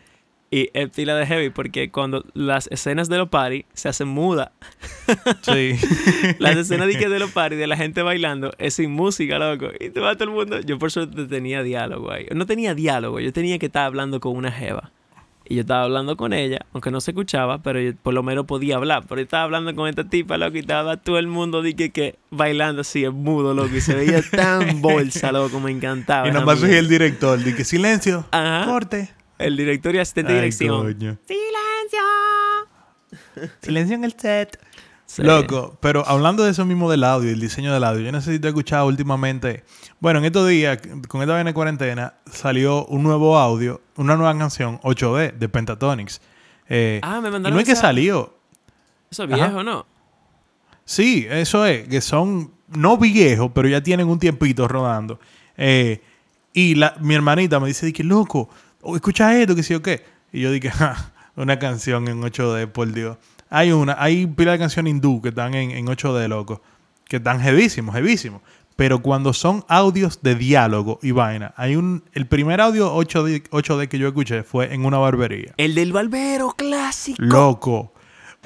[0.51, 4.51] Y es pila de heavy porque cuando las escenas de los party se hacen mudas.
[5.43, 5.73] Sí.
[6.39, 9.67] Las escenas de, de los party, de la gente bailando, es sin música, loco.
[9.81, 10.61] Y te va todo el mundo.
[10.61, 12.27] Yo por suerte tenía diálogo ahí.
[12.35, 14.93] No tenía diálogo, yo tenía que estar hablando con una jeva.
[15.47, 18.47] Y yo estaba hablando con ella, aunque no se escuchaba, pero yo por lo menos
[18.47, 19.05] podía hablar.
[19.07, 22.17] Pero yo estaba hablando con esta tipa, loco, y estaba todo el mundo de que,
[22.31, 23.75] bailando así, en mudo, loco.
[23.77, 26.29] Y se veía tan bolsa, loco, me encantaba.
[26.29, 27.43] y nomás soy el director.
[27.43, 28.27] Dije, silencio.
[28.31, 28.65] Ajá.
[28.71, 29.11] Corte.
[29.39, 30.83] El director y asistente de dirección.
[30.83, 31.19] coño.
[31.27, 32.01] ¡Silencio!
[33.61, 34.59] Silencio en el set.
[35.07, 35.23] Sí.
[35.23, 38.85] Loco, pero hablando de eso mismo del audio, el diseño del audio, yo necesito escuchar
[38.85, 39.63] últimamente.
[40.01, 44.37] Bueno, en estos días, con esta vaina de cuarentena, salió un nuevo audio, una nueva
[44.37, 46.21] canción 8D de Pentatonix.
[46.69, 48.35] Eh, Ah, me y mandaron no es que salió.
[49.11, 49.47] Eso es Ajá.
[49.47, 49.87] viejo, ¿no?
[50.85, 55.21] Sí, eso es, que son no viejos, pero ya tienen un tiempito rodando.
[55.57, 56.03] Eh,
[56.53, 58.49] y la, mi hermanita me dice, que loco,
[58.95, 60.05] escucha esto, que sí o qué.
[60.33, 63.17] Y yo dije, "Ja, una canción en 8D, por Dios.
[63.51, 66.63] Hay una, hay pila de canciones hindú que están en, en 8D, loco,
[67.07, 68.43] que están heavísimos, heavísimos.
[68.77, 73.89] Pero cuando son audios de diálogo y vaina, hay un, el primer audio 8D, 8D
[73.89, 75.55] que yo escuché fue en una barbería.
[75.57, 77.23] El del barbero clásico.
[77.23, 77.94] Loco.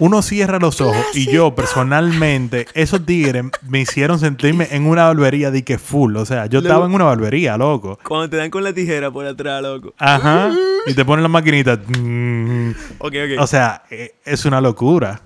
[0.00, 5.50] Uno cierra los ojos y yo personalmente, esos tigres me hicieron sentirme en una barbería
[5.50, 6.14] de que full.
[6.16, 7.98] O sea, yo estaba en una barbería, loco.
[8.04, 9.94] Cuando te dan con la tijera por atrás, loco.
[9.98, 10.52] Ajá.
[10.86, 11.74] Y te ponen la maquinita.
[12.98, 13.40] Ok, ok.
[13.40, 15.20] O sea, eh, es una locura.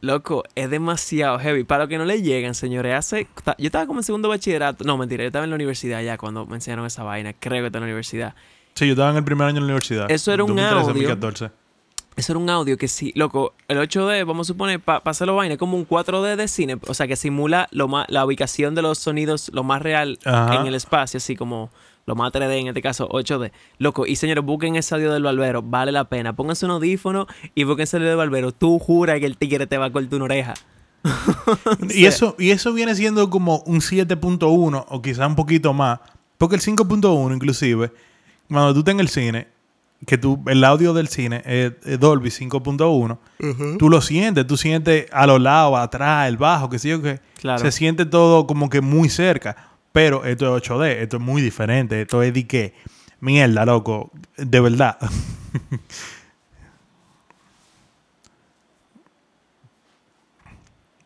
[0.00, 1.64] Loco, es demasiado heavy.
[1.64, 3.28] Para los que no le llegan, señores, hace...
[3.58, 4.84] Yo estaba como en segundo bachillerato.
[4.84, 7.32] No, mentira, yo estaba en la universidad ya cuando me enseñaron esa vaina.
[7.32, 8.34] Creo que estaba en la universidad.
[8.74, 10.10] Sí, yo estaba en el primer año de la universidad.
[10.10, 11.08] Eso era un 2013, audio.
[11.08, 11.50] 2014.
[12.18, 15.54] Eso era un audio que sí, loco, el 8D, vamos a suponer, para hacerlo vaina,
[15.54, 18.82] es como un 4D de cine, o sea, que simula lo más, la ubicación de
[18.82, 20.56] los sonidos lo más real Ajá.
[20.56, 21.70] en el espacio, así como
[22.06, 23.52] lo más 3D, en este caso 8D.
[23.78, 26.34] Loco, y señores, busquen ese audio del barbero, vale la pena.
[26.34, 28.50] Pónganse un audífono y busquen ese audio del barbero.
[28.50, 30.54] Tú juras que el tigre te va a cortar una oreja.
[31.90, 36.00] Y eso, y eso viene siendo como un 7.1 o quizá un poquito más.
[36.36, 37.92] Porque el 5.1 inclusive,
[38.48, 39.48] cuando tú estás en el cine,
[40.06, 45.06] que tú, el audio del cine es, es Dolby 5.1, tú lo sientes, tú sientes
[45.12, 47.20] a los lados, atrás, el bajo, que sé yo qué.
[47.40, 47.58] Claro.
[47.58, 49.56] Se siente todo como que muy cerca.
[49.92, 52.02] Pero esto es 8D, esto es muy diferente.
[52.02, 52.74] Esto es de que
[53.20, 54.10] Mierda, loco.
[54.36, 54.98] De verdad.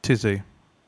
[0.03, 0.43] sí, sí.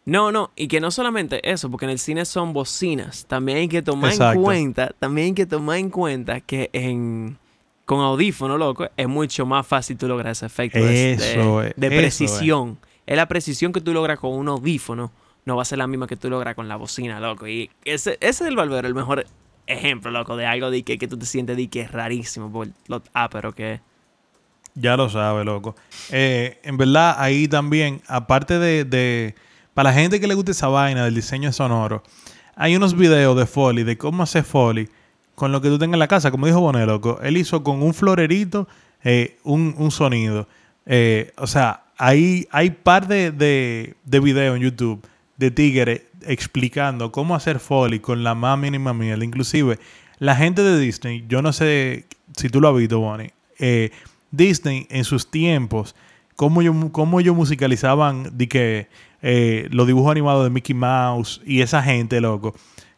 [0.07, 3.25] No, no, y que no solamente eso, porque en el cine son bocinas.
[3.25, 7.39] También hay que tomar en cuenta, también hay que tomar en cuenta que en
[7.85, 11.17] con audífono, loco, es mucho más fácil tú lograr ese efecto de,
[11.77, 12.79] precisión.
[13.07, 13.17] Es.
[13.17, 15.13] la precisión que tú logras con un audífono,
[15.45, 17.47] no va a ser la misma que tú logras con la bocina, loco.
[17.47, 19.27] Y ese, ese es el Valverde, el mejor
[19.67, 22.69] ejemplo, loco, de algo de que, que tú te sientes de que es rarísimo por
[22.89, 23.81] lo pero que
[24.75, 25.77] Ya lo sabes, loco.
[26.11, 29.35] Eh, en verdad, ahí también, aparte de,
[29.75, 32.03] Para la gente que le gusta esa vaina del diseño sonoro,
[32.57, 34.89] hay unos videos de Foley, de cómo hacer Foley
[35.35, 36.31] con lo que tú tengas en la casa.
[36.31, 37.21] Como dijo Bonet, loco.
[37.23, 38.69] Él hizo con un florerito
[39.03, 40.49] eh, un, sonido.
[40.87, 47.13] Eh, o sea, hay, hay par de, de, de videos en YouTube de tigres explicando
[47.13, 49.23] cómo hacer Foley con la más mínima miel.
[49.23, 49.79] Inclusive,
[50.19, 53.91] la gente de Disney, yo no sé si tú lo has visto, Bonnie, eh,
[54.31, 55.95] Disney en sus tiempos,
[56.37, 58.89] cómo ellos, cómo ellos musicalizaban de que,
[59.23, 62.55] eh, los dibujos animados de Mickey Mouse y esa gente, loco,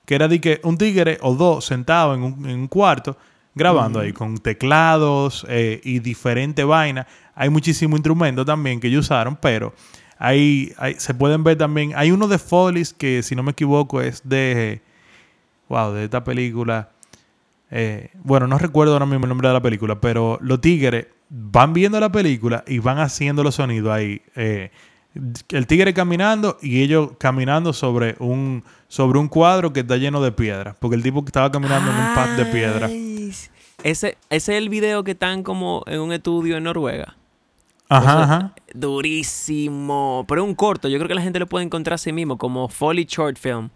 [0.07, 3.19] que era de que un tigre o dos sentados en un, cuarto
[3.55, 7.07] grabando ahí con teclados eh, y diferente vaina.
[7.35, 9.75] Hay muchísimos instrumentos también que ellos usaron, pero
[10.19, 11.92] hay, se pueden ver también.
[11.97, 14.81] Hay uno de Follies que, si no me equivoco, es de.
[15.69, 16.90] Wow, de esta película.
[17.71, 21.73] Eh, bueno, no recuerdo ahora mismo el nombre de la película, pero los tigres van
[21.73, 24.23] viendo la película y van haciendo los sonidos ahí.
[24.37, 24.71] Eh,
[25.50, 30.33] el tigre caminando y ellos caminando sobre un, sobre un cuadro que está lleno de
[30.33, 30.76] piedra.
[30.79, 32.88] Porque el tipo que estaba caminando en un pad de piedra.
[33.83, 37.16] Ese, ese es el video que están como en un estudio en Noruega.
[37.88, 38.55] Ajá, ajá.
[38.74, 40.24] Durísimo.
[40.29, 40.88] Pero es un corto.
[40.88, 43.70] Yo creo que la gente lo puede encontrar a sí mismo como Foley Short Film.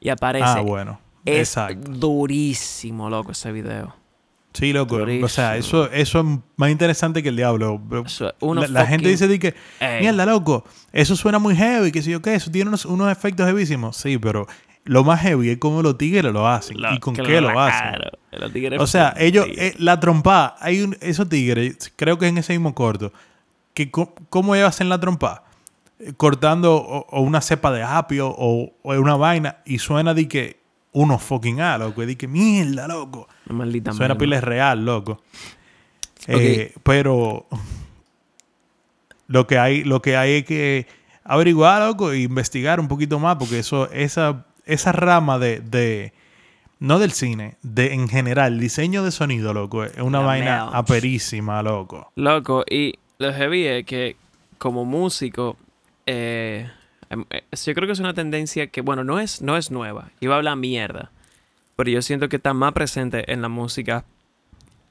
[0.00, 0.46] Y aparece.
[0.46, 1.00] Ah, bueno.
[1.24, 3.94] Es durísimo, loco, ese video.
[4.56, 4.98] Sí, loco.
[5.22, 7.80] O sea, eso, eso es más interesante que el diablo.
[8.68, 9.54] la, gente dice que,
[10.00, 13.46] mierda, loco, eso suena muy heavy, que si yo qué, eso tiene unos, unos efectos
[13.46, 13.98] heavísimos.
[13.98, 14.46] Sí, pero
[14.84, 18.00] lo más heavy es cómo los tigres lo hacen y con qué lo, hacen.
[18.78, 22.74] o sea, ellos, eh, la trompa, hay un, esos tigres, creo que en ese mismo
[22.74, 23.12] corto,
[23.74, 25.44] que cómo ellos hacen la trompa,
[26.16, 30.60] cortando o, una cepa de apio o, una vaina y suena de que
[30.96, 33.28] uno fucking A, loco, y de que mierda, loco.
[33.50, 35.20] Maldita suena pila real, loco.
[36.26, 37.46] Eh, pero
[39.26, 40.86] lo que hay, lo que hay es que
[41.22, 46.14] averiguar, loco, e investigar un poquito más, porque eso, esa, esa rama de,
[46.78, 52.10] no del cine, de en general, diseño de sonido, loco, es una vaina aperísima, loco.
[52.16, 54.16] Loco, y lo heavy es que
[54.56, 55.58] como músico,
[56.06, 56.70] eh,
[57.10, 60.10] yo creo que es una tendencia que, bueno, no es, no es nueva.
[60.20, 61.10] Iba a hablar mierda.
[61.76, 64.04] Pero yo siento que está más presente en la música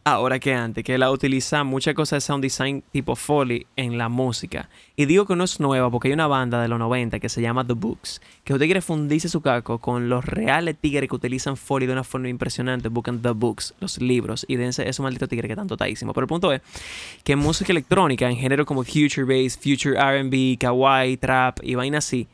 [0.07, 4.07] ahora que antes, que la utiliza muchas cosas de sound design tipo Foley en la
[4.07, 4.69] música.
[4.95, 7.41] Y digo que no es nueva porque hay una banda de los 90 que se
[7.41, 11.57] llama The Books, que usted quiere fundirse su caco con los reales tigres que utilizan
[11.57, 15.49] Foley de una forma impresionante, buscan The Books, los libros, y dense esos malditos tigres
[15.49, 16.13] que tanto taísimo.
[16.13, 16.61] Pero el punto es
[17.23, 21.97] que en música electrónica, en género como Future Bass, Future RB, Kawaii, Trap y vaina
[21.97, 22.27] así,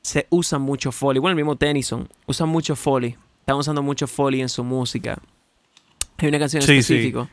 [0.00, 1.20] se usa mucho Foley.
[1.20, 3.14] Bueno, el mismo Tennyson usa mucho Foley.
[3.40, 5.20] Están usando mucho Foley en su música.
[6.20, 7.28] Hay una canción sí, específica.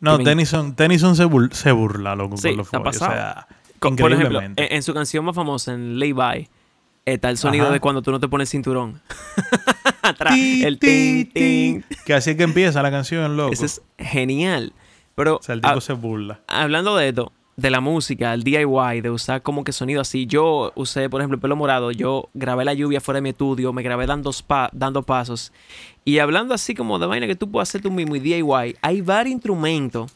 [0.00, 3.46] No, Tennyson, Tennyson se, se, burla, loco, con los O sea,
[3.78, 6.48] por ejemplo, en, su canción más famosa, en Lay By,
[7.04, 9.00] está el sonido de cuando tú no te pones cinturón.
[10.02, 11.82] Atrás, el ting, ting.
[12.06, 13.52] Que así es que empieza la canción, loco.
[13.52, 14.72] Eso es genial.
[15.14, 16.40] Pero, o sea, el tipo se burla.
[16.46, 20.26] Hablando de esto, de la música, el DIY, de usar como que sonido así.
[20.26, 21.90] Yo usé, por ejemplo, el pelo morado.
[21.90, 24.30] Yo grabé la lluvia fuera de mi estudio, me grabé dando,
[24.72, 25.52] dando pasos.
[26.04, 29.00] Y hablando así como de vaina que tú puedes hacer tú mismo y DIY, hay
[29.02, 30.10] varios instrumentos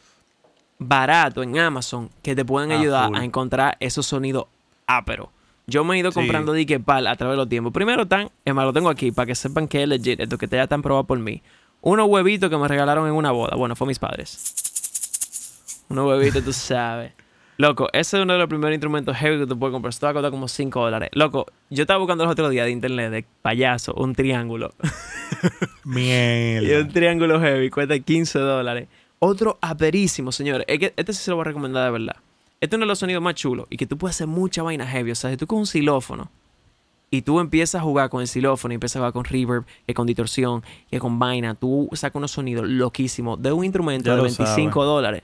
[0.78, 4.46] baratos en Amazon que te pueden ah, ayudar a encontrar esos sonidos
[4.86, 5.28] áperos.
[5.66, 7.72] Yo me he ido comprando dique pal a través de los tiempos.
[7.72, 10.48] Primero están, es más, lo tengo aquí para que sepan que es legit, esto que
[10.48, 11.42] te ya están probado por mí.
[11.80, 13.56] Unos huevitos que me regalaron en una boda.
[13.56, 15.84] Bueno, fue mis padres.
[15.90, 17.12] Unos huevitos, tú sabes.
[17.56, 19.90] Loco, ese es uno de los primeros instrumentos heavy que tú puedes comprar.
[19.90, 21.10] Esto va a costar como 5 dólares.
[21.12, 24.74] Loco, yo estaba buscando los otros días de internet de payaso, un triángulo.
[25.84, 26.68] Mierda.
[26.68, 28.88] y un triángulo heavy cuesta 15 dólares.
[29.20, 30.66] Otro aperísimo, señores.
[30.68, 32.16] Es que este sí se lo voy a recomendar de verdad.
[32.60, 34.86] Este es uno de los sonidos más chulos y que tú puedes hacer mucha vaina
[34.86, 35.12] heavy.
[35.12, 36.30] O sea, si tú con un xilófono
[37.10, 39.94] y tú empiezas a jugar con el xilófono y empiezas a jugar con reverb, que
[39.94, 44.84] con distorsión, que con vaina, tú sacas unos sonidos loquísimos de un instrumento de 25
[44.84, 45.22] dólares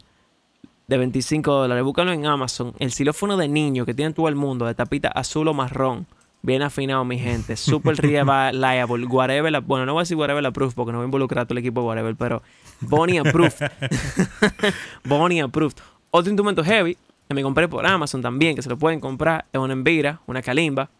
[0.90, 1.84] de 25 dólares.
[1.84, 2.74] Búscalo en Amazon.
[2.80, 6.06] El xilófono de niño que tiene todo el mundo de tapita azul o marrón
[6.42, 7.56] Bien afinado, mi gente.
[7.56, 9.06] Super reliable.
[9.06, 9.52] Whatever.
[9.52, 11.44] La, bueno, no voy a decir whatever la proof porque no voy a involucrar a
[11.46, 12.42] todo el equipo de whatever, pero
[12.80, 13.52] Bonnie approved.
[15.04, 15.76] Bonnie approved.
[16.10, 16.96] Otro instrumento heavy
[17.28, 20.42] que me compré por Amazon también, que se lo pueden comprar, es una Envira, una
[20.42, 20.90] Kalimba.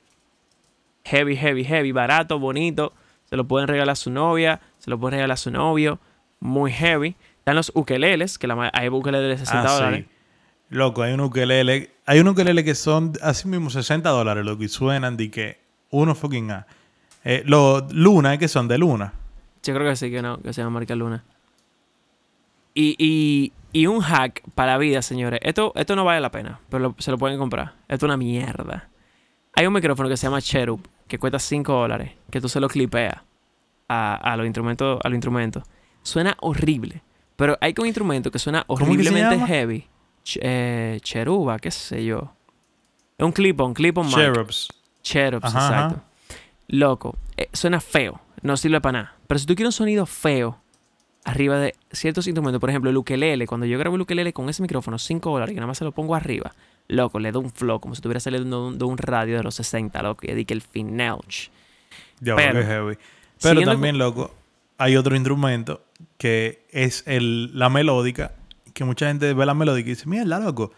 [1.04, 2.92] Heavy, heavy, heavy, barato, bonito.
[3.24, 5.98] Se lo pueden regalar a su novia, se lo pueden regalar a su novio.
[6.38, 7.16] Muy heavy.
[7.40, 10.04] Están los ukeleles, que la, hay ukeleles de 60 Ah, dólares.
[10.08, 10.16] sí.
[10.70, 11.90] Loco, hay un ukelele.
[12.06, 15.58] Hay un ukelele que son así mismo 60 dólares, loco, y suenan de que
[15.90, 16.66] uno fucking A.
[17.24, 19.12] Eh, los Luna, que son de Luna.
[19.62, 21.24] Yo creo que sí, que no, que se llama marca Luna.
[22.72, 25.40] Y, y, y un hack para la vida, señores.
[25.42, 27.74] Esto, esto no vale la pena, pero lo- se lo pueden comprar.
[27.88, 28.88] Esto es una mierda.
[29.54, 32.68] Hay un micrófono que se llama Cherub, que cuesta 5 dólares, que tú se lo
[32.68, 33.16] clipeas
[33.88, 35.64] a, a los instrumentos, a los instrumentos.
[36.02, 37.02] Suena horrible,
[37.40, 39.86] pero hay un instrumento que suena horriblemente heavy.
[40.22, 42.34] Ch- eh, Cheruba, qué sé yo.
[43.16, 44.14] Es un clip-on, clip-on mic.
[44.14, 44.68] Cherubs.
[45.02, 45.84] Cherubs, Ajá, ajá.
[45.86, 46.02] exacto.
[46.68, 49.16] Loco, eh, suena feo, no sirve para nada.
[49.26, 50.60] Pero si tú quieres un sonido feo
[51.24, 54.60] arriba de ciertos instrumentos, por ejemplo, el ukelele, cuando yo grabo el ukelele con ese
[54.60, 56.54] micrófono 5 dólares, que nada más se lo pongo arriba,
[56.88, 59.42] loco, le da un flow, como si estuviera saliendo de un, de un radio de
[59.44, 61.50] los 60, loco, y di que el finelch.
[62.20, 62.98] Ya Pero, que heavy.
[63.40, 64.30] Pero también, loco,
[64.76, 65.82] hay otro instrumento
[66.20, 68.32] que es el, la melódica,
[68.74, 70.70] que mucha gente ve la melódica y dice, mierda, loco.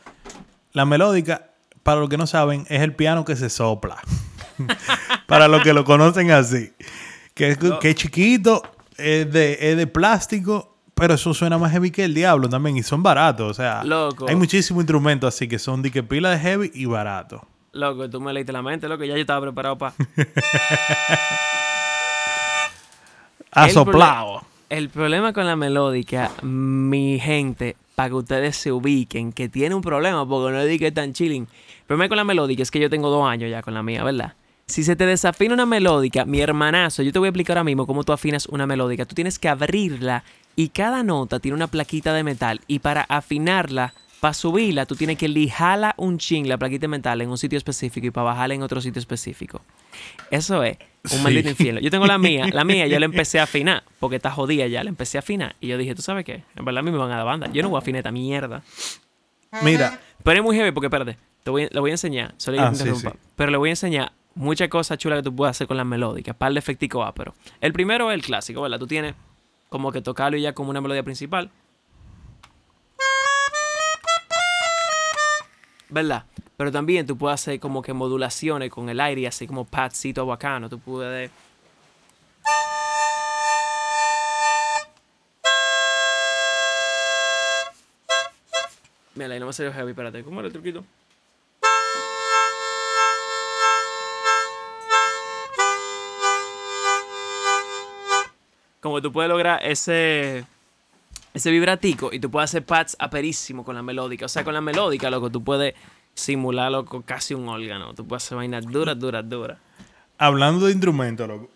[0.70, 1.50] La melódica,
[1.82, 3.96] para los que no saben, es el piano que se sopla.
[5.26, 6.72] para los que lo conocen así.
[7.34, 8.62] Que es, que es chiquito,
[8.96, 12.76] es de, es de plástico, pero eso suena más heavy que el diablo también.
[12.76, 14.28] Y son baratos, o sea, Loco.
[14.28, 17.44] hay muchísimos instrumentos así que son de que pila de heavy y barato.
[17.72, 19.92] Loco, tú me leíste la mente, loco, ya yo estaba preparado para...
[23.50, 24.51] Asoplado.
[24.72, 29.82] El problema con la melódica, mi gente, para que ustedes se ubiquen, que tiene un
[29.82, 31.42] problema, porque no dije que tan chilling.
[31.42, 34.02] El problema con la melódica es que yo tengo dos años ya con la mía,
[34.02, 34.32] ¿verdad?
[34.64, 37.86] Si se te desafina una melódica, mi hermanazo, yo te voy a explicar ahora mismo
[37.86, 39.04] cómo tú afinas una melódica.
[39.04, 40.24] Tú tienes que abrirla
[40.56, 42.62] y cada nota tiene una plaquita de metal.
[42.66, 47.20] Y para afinarla, para subirla, tú tienes que lijarla un ching, la plaquita de metal,
[47.20, 49.60] en un sitio específico y para bajarla en otro sitio específico.
[50.30, 51.16] Eso es un Sí.
[51.24, 51.80] maldito infierno.
[51.80, 54.84] Yo tengo la mía, la mía yo la empecé a afinar, porque está jodida ya,
[54.84, 55.56] la empecé a afinar.
[55.60, 56.42] Y yo dije, ¿tú sabes qué?
[56.56, 57.48] En verdad a mí me van a dar banda.
[57.52, 58.62] Yo no voy a afinar esta mierda.
[59.62, 62.72] Mira, Pero es muy heavy porque, espérate, te voy, le voy a enseñar, solo Ah,
[62.74, 63.08] sí, sí.
[63.36, 66.34] Pero le voy a enseñar muchas cosas chulas que tú puedes hacer con las melódicas,
[66.36, 68.78] par de efectico pero El primero es el clásico, ¿verdad?
[68.78, 69.14] Tú tienes
[69.68, 71.50] como que tocarlo ya como una melodía principal.
[75.92, 76.24] ¿Verdad?
[76.56, 80.70] Pero también tú puedes hacer como que modulaciones con el aire, así como patcito bacano.
[80.70, 81.30] Tú puedes...
[89.14, 90.24] Mira, ahí no me salió heavy, espérate.
[90.24, 90.82] ¿Cómo era el truquito?
[98.80, 100.46] Como tú puedes lograr ese
[101.34, 104.26] ese vibratico y tú puedes hacer pads aperísimo con la melódica.
[104.26, 105.74] O sea, con la melódica, loco, tú puedes
[106.14, 107.94] simularlo con casi un órgano.
[107.94, 109.58] Tú puedes hacer vainas duras, duras, duras.
[110.18, 111.50] Hablando de instrumentos, loco.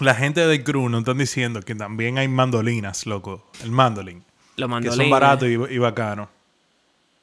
[0.00, 3.46] La gente de crew nos están diciendo que también hay mandolinas, loco.
[3.62, 4.24] El mandolin.
[4.56, 4.96] Los Que mandolines.
[5.04, 6.28] son baratos y, y bacanos.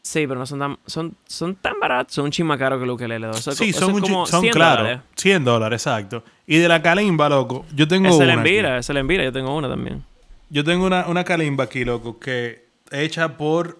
[0.04, 2.16] Sí, pero no son tan, son, son tan baratos.
[2.16, 3.32] Son un chin más caros que lo que le doy.
[3.32, 4.84] Eso es Sí, son, es como son 100 claro.
[4.84, 5.02] dólares.
[5.16, 6.24] 100 dólares, exacto.
[6.48, 7.66] Y de la calimba, loco.
[7.76, 8.26] Yo tengo es una.
[8.26, 8.40] la aquí.
[8.40, 9.24] envira, esa es la envira.
[9.26, 10.04] Yo tengo una también.
[10.52, 13.80] Yo tengo una, una calimba aquí, loco, que hecha por.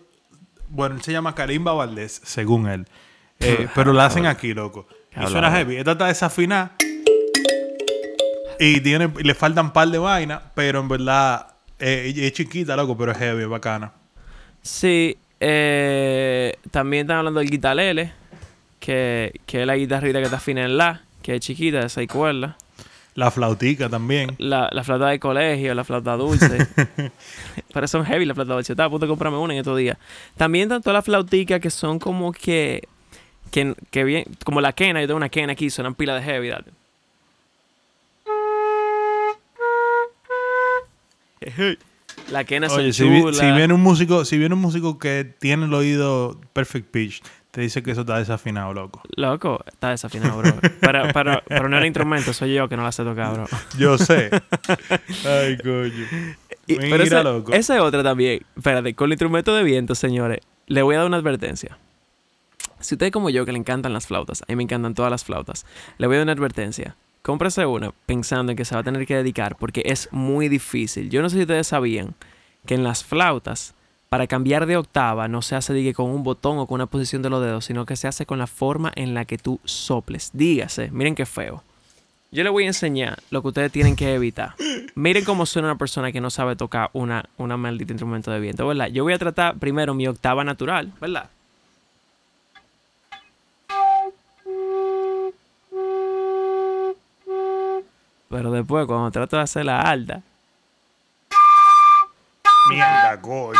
[0.70, 2.88] Bueno, él se llama Calimba Valdés, según él.
[3.42, 4.88] Eh, pero la hacen aquí, loco.
[5.22, 5.76] Y suena heavy.
[5.76, 6.78] Esta está desafinada.
[8.58, 12.78] Y, tiene, y le faltan un par de vainas, pero en verdad eh, es chiquita,
[12.78, 13.92] loco, pero es heavy, es bacana.
[14.62, 18.14] Sí, eh, también están hablando del guitarlele,
[18.80, 22.08] que, que es la guitarrita que está fina en la, que es chiquita, de seis
[22.08, 22.56] cuerdas.
[23.14, 24.36] La flautica también.
[24.38, 26.66] La, la flauta de colegio, la flauta dulce.
[27.74, 28.72] Pero son heavy la flauta dulce.
[28.74, 29.98] Estaba a punto de comprarme una en estos días.
[30.38, 32.88] También todas las flauticas que son como que.
[33.52, 36.48] que, que bien, como la quena, yo tengo una quena aquí, suenan pila de heavy,
[36.50, 36.66] dale.
[42.32, 45.26] La quena son Oye, si, vi- si viene un músico, si viene un músico que
[45.40, 49.02] tiene el oído perfect pitch, te dice que eso está desafinado, loco.
[49.16, 50.54] Loco, está desafinado, bro.
[50.80, 53.46] pero, pero, pero no era instrumento, soy yo que no la sé tocar, bro.
[53.78, 54.30] Yo sé.
[55.26, 56.08] Ay, coño.
[56.68, 57.52] Y- Mira, pero ese- loco.
[57.54, 58.46] esa es otra también.
[58.56, 61.78] Espérate, con el instrumento de viento, señores, le voy a dar una advertencia.
[62.80, 65.12] Si usted es como yo, que le encantan las flautas, a mí me encantan todas
[65.12, 65.66] las flautas,
[65.98, 66.96] le voy a dar una advertencia.
[67.22, 71.10] Cómprese una pensando en que se va a tener que dedicar porque es muy difícil.
[71.12, 72.16] Yo no sé si ustedes sabían
[72.66, 73.76] que en las flautas
[74.12, 77.22] para cambiar de octava no se hace diga, con un botón o con una posición
[77.22, 80.32] de los dedos, sino que se hace con la forma en la que tú soples.
[80.34, 81.64] Dígase, miren qué feo.
[82.30, 84.56] Yo les voy a enseñar lo que ustedes tienen que evitar.
[84.96, 88.68] Miren cómo suena una persona que no sabe tocar una, una maldita instrumento de viento,
[88.68, 88.88] ¿verdad?
[88.88, 91.30] Yo voy a tratar primero mi octava natural, ¿verdad?
[98.30, 100.22] Pero después, cuando trato de hacer la alta.
[102.72, 103.60] Mierda, coño.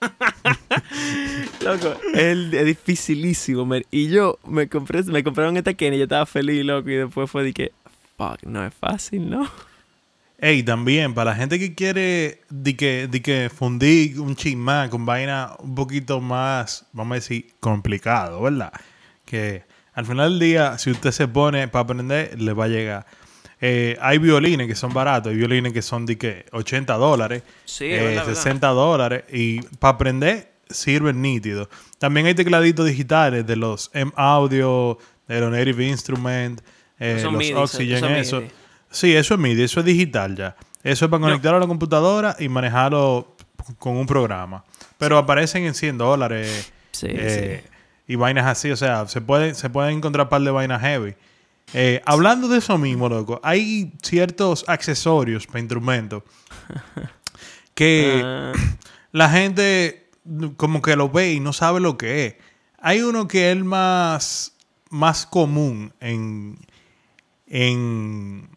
[1.64, 3.68] loco, es, dificilísimo.
[3.90, 6.90] Y yo me compré, me compraron esta Kenny y yo estaba feliz, loco.
[6.90, 7.72] Y después fue de que,
[8.16, 9.50] fuck, no es fácil, ¿no?
[10.38, 15.06] Ey, también, para la gente que quiere de que, de que fundir un chismán con
[15.06, 18.72] vaina un poquito más, vamos a decir, complicado, ¿verdad?
[19.24, 23.06] Que al final del día, si usted se pone para aprender, le va a llegar.
[23.60, 27.90] Eh, hay violines que son baratos, hay violines que son de que 80 dólares, sí,
[27.90, 31.68] 60 eh, dólares, y para aprender sirven nítido.
[31.98, 36.60] También hay tecladitos digitales de los M-Audio, de los Native Instrument,
[36.98, 38.42] eh, los Oxygen, eso.
[38.90, 40.56] Sí, eso es MIDI, eso es digital ya.
[40.82, 43.36] Eso es para conectarlo a la computadora y manejarlo
[43.78, 44.64] con un programa.
[44.98, 46.72] Pero aparecen en 100 dólares.
[48.08, 51.14] Y vainas así, o sea, se pueden se pueden encontrar un par de vainas heavy.
[51.72, 56.22] Eh, hablando de eso mismo, loco, hay ciertos accesorios para instrumentos
[57.74, 58.52] que ah.
[59.12, 60.10] la gente
[60.56, 62.34] como que lo ve y no sabe lo que es.
[62.78, 64.54] Hay uno que es el más,
[64.90, 66.56] más común en,
[67.46, 68.48] en,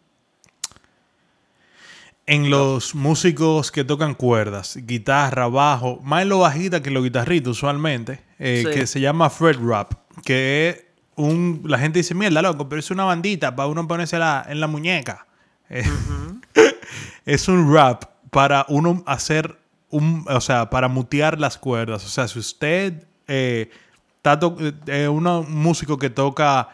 [2.26, 7.02] en los músicos que tocan cuerdas, guitarra, bajo, más en lo bajita que en lo
[7.02, 9.94] guitarritos usualmente, eh, que se llama Fred Rap,
[10.24, 10.84] que es
[11.64, 15.26] la gente dice, mierda, loco, pero es una bandita para uno ponerse en la muñeca.
[17.24, 19.58] es un rap para uno hacer
[19.90, 22.04] un, o sea, para mutear las cuerdas.
[22.04, 23.70] O sea, si usted eh,
[24.86, 26.68] eh, un músico que toca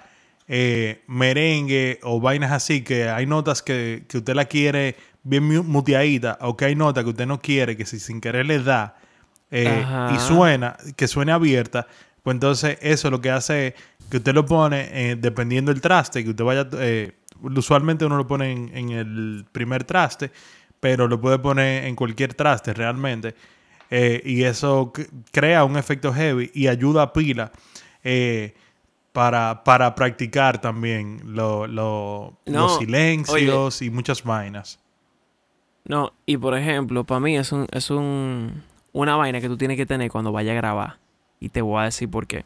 [0.49, 6.57] eh, merengue o vainas así, que hay notas que, usted la quiere bien muteadita, o
[6.57, 8.97] que hay notas que usted no quiere, que si sin querer le da
[9.49, 11.87] y suena, que suene abierta,
[12.23, 13.75] pues entonces eso lo que hace
[14.11, 18.27] que usted lo pone eh, dependiendo del traste, que usted vaya, eh, usualmente uno lo
[18.27, 20.31] pone en, el primer traste,
[20.81, 23.35] pero lo puede poner en cualquier traste realmente.
[23.91, 24.93] Eh, y eso
[25.31, 27.53] crea un efecto heavy y ayuda a pila
[29.13, 34.81] para, para, practicar también los silencios y muchas vainas.
[35.85, 39.77] No, y por ejemplo, para mí es, un, es un, una vaina que tú tienes
[39.77, 40.99] que tener cuando vaya a grabar.
[41.39, 42.45] Y te voy a decir por qué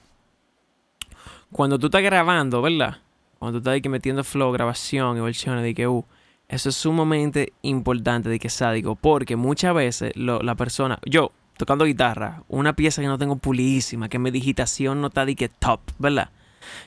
[1.52, 2.98] cuando tú estás grabando, ¿verdad?
[3.38, 6.04] Cuando tú estás metiendo flow, grabación y versiones de que, uh,
[6.48, 12.42] eso es sumamente importante de que sádico, porque muchas veces la persona, yo tocando guitarra,
[12.48, 16.30] una pieza que no tengo pulidísima, que mi digitación no está de que top, ¿verdad?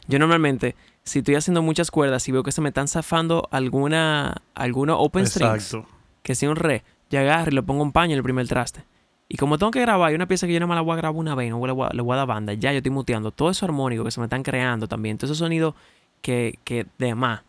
[0.08, 4.42] Yo normalmente, si estoy haciendo muchas cuerdas y veo que se me están zafando alguna,
[4.54, 5.78] alguna open strings,
[6.24, 8.84] que sea un re, yo agarro y le pongo un paño en el primer traste.
[9.30, 10.98] Y como tengo que grabar, hay una pieza que yo no me la voy a
[10.98, 12.92] grabar una vez, no le voy, a, le voy a dar banda, ya yo estoy
[12.92, 15.74] muteando todo eso armónico que se me están creando también, todos esos sonidos
[16.22, 17.42] que, que de más.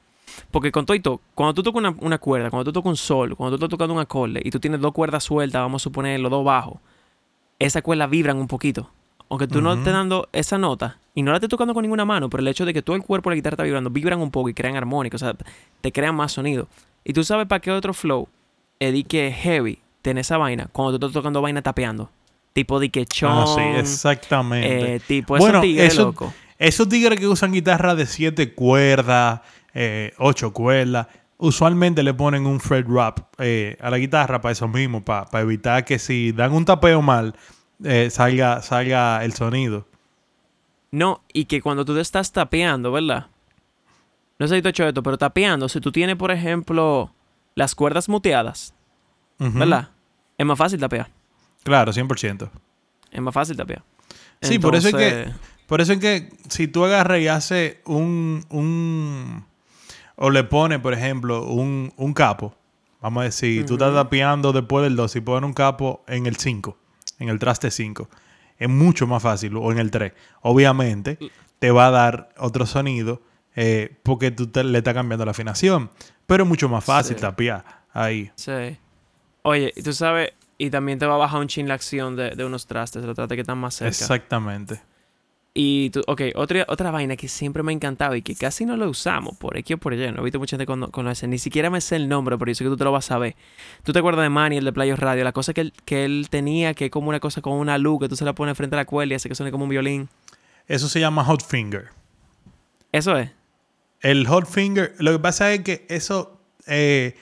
[0.51, 2.97] Porque con todo y todo, cuando tú tocas una, una, cuerda, cuando tú tocas un
[2.97, 5.85] sol, cuando tú estás tocando un acorde y tú tienes dos cuerdas sueltas, vamos a
[5.85, 6.79] suponer los dos bajos,
[7.59, 8.91] esas cuerdas vibran un poquito.
[9.31, 12.29] Aunque tú no estés dando esa nota y no la estés tocando con ninguna mano,
[12.29, 14.31] pero el hecho de que todo el cuerpo de la guitarra está vibrando, vibran un
[14.31, 15.35] poco y crean armónica, o sea,
[15.81, 16.69] te crean más sonido.
[17.05, 18.29] Y tú sabes para qué otro flow,
[18.79, 22.11] que heavy, tener esa vaina cuando tú estás tocando vaina tapeando.
[22.53, 23.33] Tipo de quechón.
[23.33, 24.95] Ah, sí, exactamente.
[24.95, 26.35] Eh, tipo bueno, esos tigres, loco.
[26.59, 29.41] Esos tigres que usan guitarra de siete cuerdas,
[29.73, 34.69] eh, ocho cuerdas, usualmente le ponen un Fred Rap eh, a la guitarra para eso
[34.69, 37.35] mismo, para, evitar que si dan un tapeo mal,
[38.11, 39.89] salga, salga el sonido.
[40.93, 43.27] No, y que cuando tú estás tapeando, ¿verdad?
[44.39, 47.11] No sé si te he hecho esto, pero tapeando, si tú tienes, por ejemplo,
[47.57, 48.75] las cuerdas muteadas,
[49.39, 49.94] ¿verdad?
[50.37, 51.11] Es más fácil tapear.
[51.63, 52.51] Claro, 100%.
[53.11, 53.83] Es más fácil tapear.
[54.43, 55.33] Sí, por eso es que...
[55.67, 59.47] Por eso es que si tú agarras y haces un, un...
[60.17, 62.55] O le pones, por ejemplo, un, un capo.
[63.01, 66.37] Vamos a decir, tú estás tapeando después del 2 y pones un capo en el
[66.37, 66.77] 5.
[67.19, 68.09] En el traste 5.
[68.59, 69.57] Es mucho más fácil.
[69.57, 70.13] O en el 3.
[70.43, 71.19] Obviamente,
[71.59, 73.23] te va a dar otro sonido
[73.57, 75.91] eh, porque tú le estás cambiando la afinación.
[76.27, 78.31] Pero es mucho más fácil tapear ahí.
[78.37, 78.79] Sí.
[79.47, 82.67] Oye, tú sabes, y también te va a bajar un chin la acción de, unos
[82.67, 83.91] trastes, los trastes que están más cerca.
[83.91, 84.81] Exactamente.
[85.53, 88.77] Y tú, ok, otra, otra vaina que siempre me ha encantado y que casi no
[88.77, 90.11] lo usamos, por aquí o por allá.
[90.13, 91.29] No he visto mucha gente con, con ese.
[91.29, 93.19] Ni siquiera me sé el nombre, pero yo sé que tú te lo vas a
[93.19, 93.37] ver.
[93.83, 95.23] ¿Tú te acuerdas de Manny, el de Playos Radio?
[95.25, 98.01] La cosa que él, que él tenía, que es como una cosa con una luz,
[98.01, 99.71] que tú se la pones frente a la cuerda y hace que suene como un
[99.71, 100.09] violín.
[100.67, 101.91] Eso se llama hot finger.
[102.91, 103.31] Eso es.
[104.01, 107.15] El hot finger, lo que pasa es que eso, eh,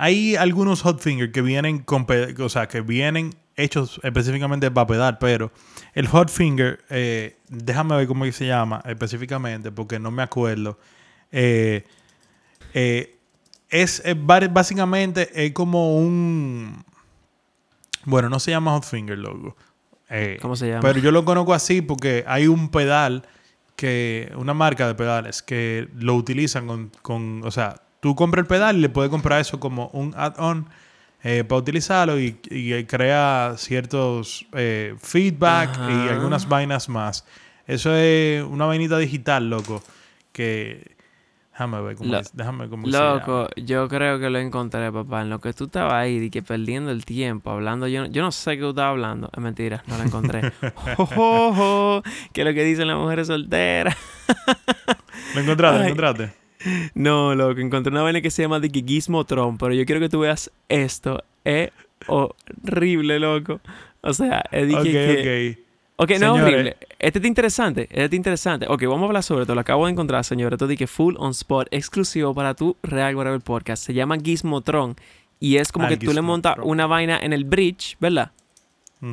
[0.00, 2.06] hay algunos hot finger que vienen con,
[2.38, 5.50] o sea, que vienen hechos específicamente para pedal, pero
[5.92, 10.78] el hot finger, eh, déjame ver cómo se llama específicamente, porque no me acuerdo.
[11.32, 11.84] Eh,
[13.70, 14.02] es,
[14.50, 16.84] básicamente es como un,
[18.04, 19.56] bueno, no se llama hot finger, loco.
[20.40, 20.80] ¿Cómo se llama?
[20.80, 23.26] Pero yo lo conozco así porque hay un pedal
[23.74, 28.46] que una marca de pedales que lo utilizan con, con o sea, tú compras el
[28.46, 30.68] pedal y le puedes comprar eso como un add-on
[31.24, 37.24] eh, para utilizarlo y, y, crea ciertos eh, feedback y algunas vainas más.
[37.66, 39.82] Eso es una vainita digital, loco,
[40.32, 40.96] que
[41.58, 45.22] Déjame ver cómo, déjame cómo Loco, yo creo que lo encontré, papá.
[45.22, 48.30] En lo que tú estabas ahí, y que perdiendo el tiempo, hablando, yo, yo no
[48.30, 49.28] sé qué tú estabas hablando.
[49.36, 50.52] Es mentira, no lo encontré.
[50.98, 52.00] oh,
[52.32, 53.96] que lo que dicen las mujeres solteras.
[55.34, 55.78] ¿Lo encontraste?
[55.80, 56.32] ¿Lo encontraste?
[56.94, 58.68] No, loco, encontré una vaina que se llama de
[59.26, 61.22] Tron, pero yo quiero que tú veas esto.
[61.44, 61.70] Es
[62.06, 63.60] horrible, loco.
[64.00, 65.68] O sea, es de que,
[66.00, 66.76] Ok, no es horrible.
[67.00, 67.82] Este es interesante.
[67.90, 68.66] Este es interesante.
[68.68, 69.54] Ok, vamos a hablar sobre esto.
[69.54, 70.52] Lo acabo de encontrar, señor.
[70.52, 73.84] Esto que full on spot, exclusivo para tu Real Whatever Podcast.
[73.84, 74.94] Se llama Gizmotron.
[75.40, 78.30] Y es como que tú le montas una vaina en el bridge, ¿verdad?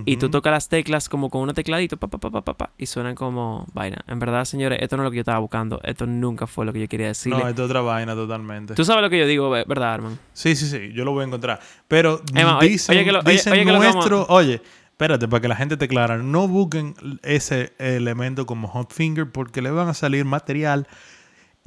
[0.05, 2.87] Y tú tocas las teclas como con un tecladito, pa, pa, pa, pa, pa, y
[2.87, 4.03] suenan como vaina.
[4.07, 5.79] En verdad, señores, esto no es lo que yo estaba buscando.
[5.83, 7.31] Esto nunca fue lo que yo quería decir.
[7.31, 8.73] No, esto es otra vaina totalmente.
[8.73, 10.19] Tú sabes lo que yo digo, ¿verdad, Arman?
[10.33, 10.91] Sí, sí, sí.
[10.93, 11.59] Yo lo voy a encontrar.
[11.87, 12.21] Pero
[12.61, 13.11] dicen, oye,
[13.51, 14.25] oye, nuestro...
[14.29, 14.61] Oye,
[14.95, 19.61] Espérate, para que la gente te clara, no busquen ese elemento como hot finger porque
[19.61, 20.87] le van a salir material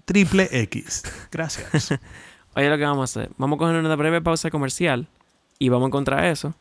[0.07, 1.03] triple X.
[1.31, 1.93] Gracias.
[2.57, 5.09] Oye, lo que vamos a hacer, vamos a coger una breve pausa comercial
[5.59, 6.55] y vamos a encontrar eso.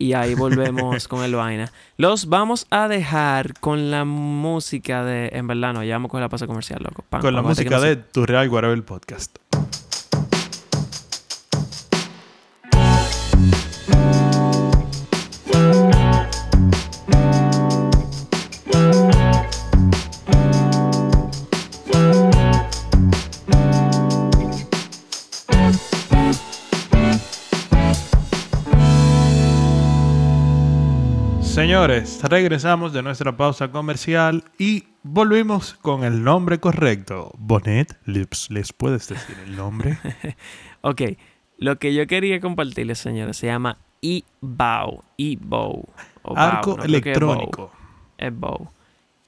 [0.00, 1.72] Y ahí volvemos con el vaina.
[1.96, 5.30] Los vamos a dejar con la música de.
[5.32, 7.04] En verdad, no, ya vamos con la pausa comercial, loco.
[7.20, 9.38] con la música de Tu Real Guarabel Podcast.
[31.68, 37.30] Señores, regresamos de nuestra pausa comercial y volvimos con el nombre correcto.
[37.36, 39.98] Bonet, ¿les, puedes decir el nombre?
[40.80, 41.02] ok,
[41.58, 45.04] lo que yo quería compartirles, señores, se llama e-bow.
[45.18, 45.86] E-bow.
[46.36, 47.70] Arco electrónico.
[48.16, 48.70] Es bow.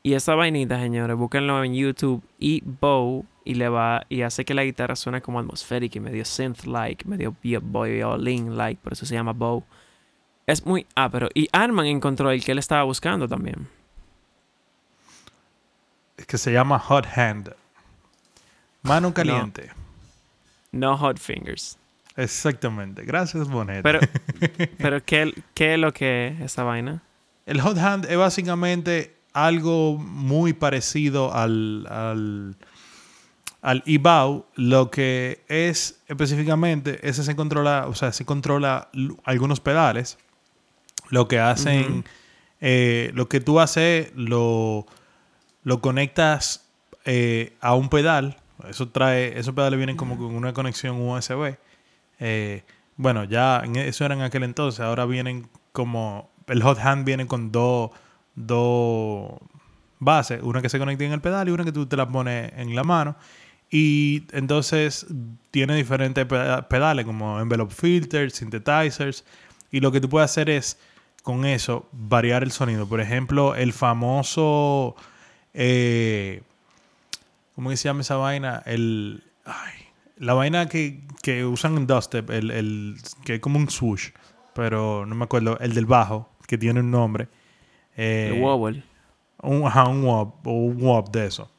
[0.02, 4.64] Y esa vainita, señores, búsquenlo en YouTube, e-bow, y le va y hace que la
[4.64, 9.62] guitarra suene como atmosférica y medio synth-like, medio violin-like, por eso se llama bow.
[10.50, 13.68] Es muy pero Y Arman encontró el que él estaba buscando también.
[16.16, 17.54] Es que se llama Hot Hand.
[18.82, 19.70] Mano caliente.
[20.72, 21.78] No, Hot Fingers.
[22.16, 23.04] Exactamente.
[23.04, 23.82] Gracias, Bonet.
[23.84, 24.00] Pero,
[24.78, 27.00] pero ¿qué, es lo que es esa vaina?
[27.46, 32.56] El Hot Hand es básicamente algo muy parecido al, al,
[33.62, 34.46] al IBAU.
[34.56, 38.88] Lo que es específicamente, ese se controla, o sea, se controla
[39.24, 40.18] algunos pedales
[41.10, 42.04] lo que hacen,
[42.60, 44.86] eh, lo que tú haces, lo,
[45.62, 46.68] lo conectas
[47.04, 48.38] eh, a un pedal.
[48.68, 51.56] Eso trae, esos pedales vienen como con una conexión USB.
[52.18, 52.62] Eh,
[52.96, 54.80] bueno, ya eso era en aquel entonces.
[54.80, 57.90] Ahora vienen como el hot hand viene con dos
[58.34, 59.32] dos
[59.98, 62.52] bases, una que se conecta en el pedal y una que tú te la pones
[62.56, 63.16] en la mano.
[63.70, 65.06] Y entonces
[65.50, 69.24] tiene diferentes pedales como envelope filters, synthesizers.
[69.70, 70.78] Y lo que tú puedes hacer es
[71.22, 72.86] con eso variar el sonido.
[72.86, 74.96] Por ejemplo, el famoso.
[75.54, 76.42] Eh,
[77.54, 78.62] ¿Cómo se llama esa vaina?
[78.66, 79.22] El.
[80.16, 81.00] la vaina que,
[81.44, 84.10] usan en dubstep, el, que es como un swoosh,
[84.54, 87.28] pero no me acuerdo, el del bajo, que tiene un nombre.
[87.96, 88.82] Eh, el wobble.
[89.42, 91.50] Un, un wobble, o un wobble de eso.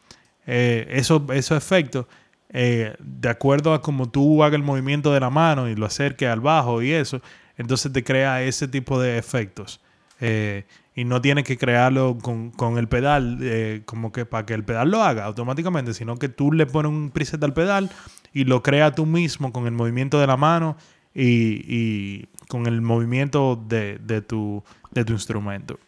[0.48, 2.08] Eh, eso esos efectos,
[2.50, 6.28] eh, de acuerdo a como tú hagas el movimiento de la mano y lo acerques
[6.28, 7.22] al bajo y eso,
[7.62, 9.80] entonces te crea ese tipo de efectos.
[10.20, 14.64] Eh, y no tienes que crearlo con, el pedal, eh, como que para que el
[14.64, 17.90] pedal lo haga automáticamente, sino que tú le pones un preset al pedal
[18.34, 20.76] y lo creas tú mismo con el movimiento de la mano
[21.16, 23.98] y, con el movimiento de,
[24.28, 25.80] tu, de tu instrumento.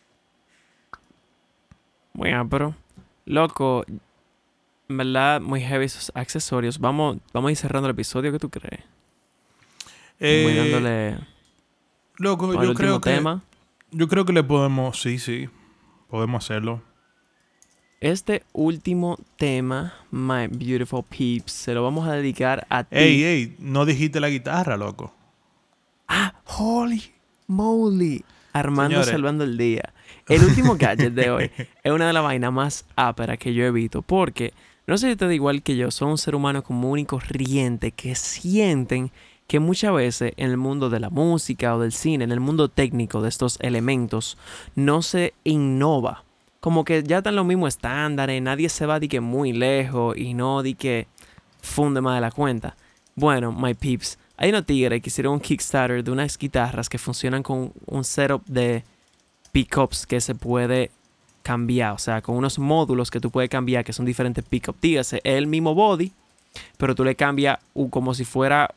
[2.14, 2.76] Bueno, pero
[3.26, 6.80] Loco, en verdad, muy heavy esos accesorios.
[6.80, 8.84] Vamos, vamos a ir cerrando el episodio, ¿qué tú crees?
[10.20, 11.33] Eh, Muy dándole
[12.18, 13.44] loco, yo creo que tema.
[13.92, 15.50] yo creo que le podemos, sí, sí,
[16.10, 16.82] podemos hacerlo.
[18.02, 22.98] Este último tema, My Beautiful Peeps, se lo vamos a dedicar a ti.
[22.98, 25.14] Ey, ey, no dijiste la guitarra, loco.
[26.08, 27.02] Ah, holy
[27.48, 28.24] moly.
[28.52, 29.10] Armando Señores.
[29.12, 29.94] salvando el día.
[30.28, 31.52] El último gadget de hoy
[31.84, 34.02] es una de las vainas más áperas que yo evito.
[34.04, 34.54] Porque,
[34.86, 37.92] no sé si te da igual que yo, son un ser humano común y corriente
[37.92, 39.12] que sienten
[39.48, 42.70] que muchas veces en el mundo de la música o del cine, en el mundo
[42.70, 44.38] técnico de estos elementos,
[44.76, 46.24] no se innova.
[46.60, 50.34] Como que ya están los mismos estándares, nadie se va de que muy lejos y
[50.34, 51.08] no de que
[51.62, 52.76] funde más de la cuenta.
[53.16, 57.44] Bueno, my peeps, hay unos tigres que hicieron un Kickstarter de unas guitarras que funcionan
[57.44, 58.84] con un setup de
[59.52, 60.90] pickups que se puede
[61.44, 64.82] cambiar, o sea, con unos módulos que tú puedes cambiar que son diferentes pickups.
[64.82, 66.12] Dígase, es el mismo body,
[66.78, 68.74] pero tú le cambias como si fuera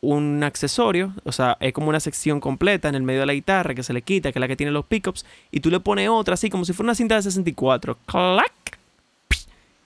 [0.00, 3.74] un accesorio, o sea, es como una sección completa en el medio de la guitarra
[3.74, 6.08] que se le quita, que es la que tiene los pickups, y tú le pones
[6.08, 7.98] otra así como si fuera una cinta de 64.
[8.06, 8.52] ¡Clac!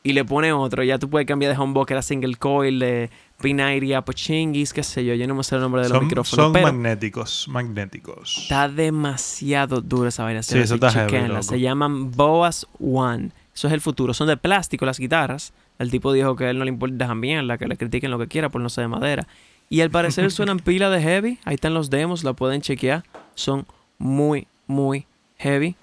[0.05, 3.09] Y le pones otro, ya tú puedes cambiar de humbucker a single coil, de
[3.41, 6.07] P90 a Pochinguis, qué sé yo, yo no me sé el nombre de los Son,
[6.07, 8.39] micrófonos, son pero magnéticos, magnéticos.
[8.39, 10.43] está demasiado dura esa vaina.
[10.43, 11.43] Sí, eso está heavy.
[11.43, 13.31] Se llaman Boas One.
[13.55, 14.15] Eso es el futuro.
[14.15, 15.53] Son de plástico las guitarras.
[15.79, 18.19] El tipo dijo que a él no le importa dejan mierda, que le critiquen lo
[18.19, 19.27] que quiera por no ser de madera.
[19.73, 21.39] Y al parecer suenan pila de heavy.
[21.47, 23.05] Ahí están los demos, la pueden chequear.
[23.35, 23.65] Son
[23.97, 25.07] muy, muy
[25.39, 25.77] heavy.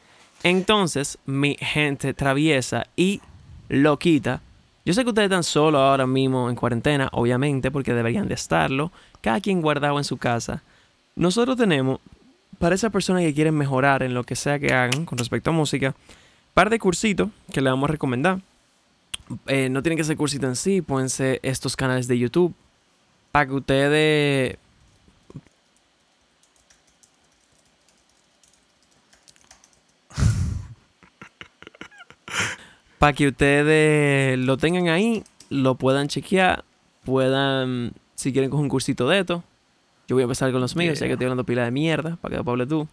[0.43, 3.19] Entonces, mi gente traviesa y
[3.67, 4.41] loquita.
[4.85, 8.91] Yo sé que ustedes están solos ahora mismo en cuarentena, obviamente, porque deberían de estarlo.
[9.21, 10.61] Cada quien guardado en su casa.
[11.15, 11.99] Nosotros tenemos,
[12.59, 15.53] para esas personas que quieren mejorar en lo que sea que hagan con respecto a
[15.53, 15.95] música,
[16.53, 18.39] par de cursitos que le vamos a recomendar.
[19.47, 22.53] Eh, no tienen que ser cursitos en sí, pueden ser estos canales de YouTube.
[23.31, 24.57] Para que ustedes
[32.99, 36.63] para que ustedes lo tengan ahí, lo puedan chequear,
[37.05, 39.43] puedan, si quieren coger un cursito de esto.
[40.07, 42.37] Yo voy a empezar con los míos, ya que estoy hablando pila de mierda, para
[42.37, 42.87] que Pablo tú.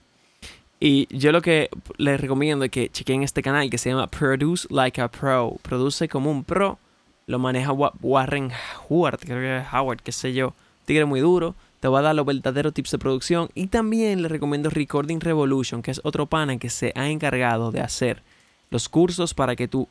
[0.79, 4.69] Y yo lo que les recomiendo es que chequen este canal que se llama Produce
[4.71, 5.57] Like a Pro.
[5.63, 6.79] Produce como un pro.
[7.27, 8.53] Lo maneja Wa- Warren
[8.89, 10.55] Howard, creo que es Howard, qué sé yo.
[10.85, 11.57] Tigre muy duro.
[11.81, 13.49] Te va a dar los verdaderos tips de producción.
[13.55, 17.81] Y también les recomiendo Recording Revolution, que es otro pana que se ha encargado de
[17.81, 18.23] hacer
[18.71, 19.89] los cursos para que tu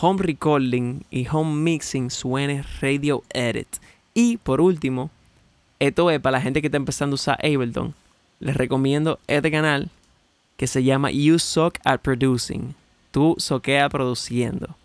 [0.00, 3.68] home recording y home mixing suene radio edit.
[4.14, 5.10] Y por último,
[5.80, 7.94] esto es para la gente que está empezando a usar Ableton.
[8.38, 9.90] Les recomiendo este canal
[10.56, 12.74] que se llama You Suck at Producing.
[13.10, 14.76] Tú soquea produciendo.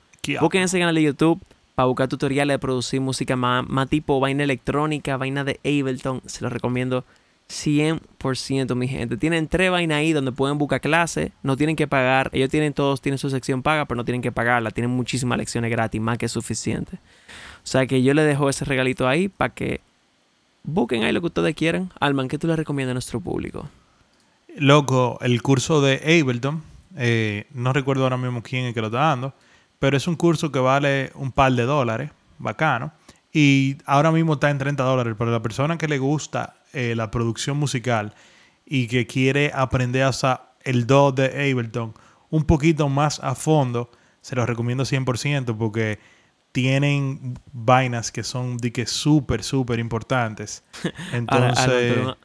[0.42, 1.40] Busquen ese canal de YouTube
[1.76, 6.22] para buscar tutoriales de producir música más, más tipo vaina electrónica, vaina de Ableton.
[6.26, 7.04] Se los recomiendo
[7.50, 9.18] 100%, mi gente.
[9.18, 11.32] Tienen tres vainas ahí donde pueden buscar clases.
[11.44, 12.30] No tienen que pagar.
[12.34, 14.72] Ellos tienen todos, tienen su sección paga, pero no tienen que pagarla.
[14.72, 16.96] Tienen muchísimas lecciones gratis, más que suficiente.
[16.96, 19.82] O sea que yo les dejo ese regalito ahí para que
[20.64, 21.92] busquen ahí lo que ustedes quieran.
[22.00, 23.68] Alman, ¿qué tú le recomiendas a nuestro público?
[24.56, 26.64] Loco, el curso de Ableton,
[26.96, 29.34] eh, no recuerdo ahora mismo quién es que lo está dando,
[29.80, 32.92] pero es un curso que vale un par de dólares, bacano,
[33.32, 37.12] y ahora mismo está en 30 dólares, pero la persona que le gusta eh, la
[37.12, 38.14] producción musical
[38.66, 41.94] y que quiere aprender a usar el DAW de Ableton
[42.30, 43.90] un poquito más a fondo,
[44.22, 46.00] se los recomiendo 100% porque
[46.52, 50.64] tienen vainas que son de que súper, súper importantes.
[51.14, 52.16] Entonces...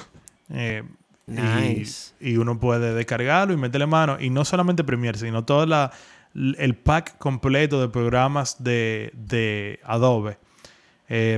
[0.51, 0.83] Eh,
[1.27, 2.13] y- Nice.
[2.21, 4.19] Y, uno puede descargarlo y meterle mano.
[4.21, 5.93] Y no solamente Premiere, sino todo la,
[6.35, 10.39] el pack completo de programas de, de Adobe.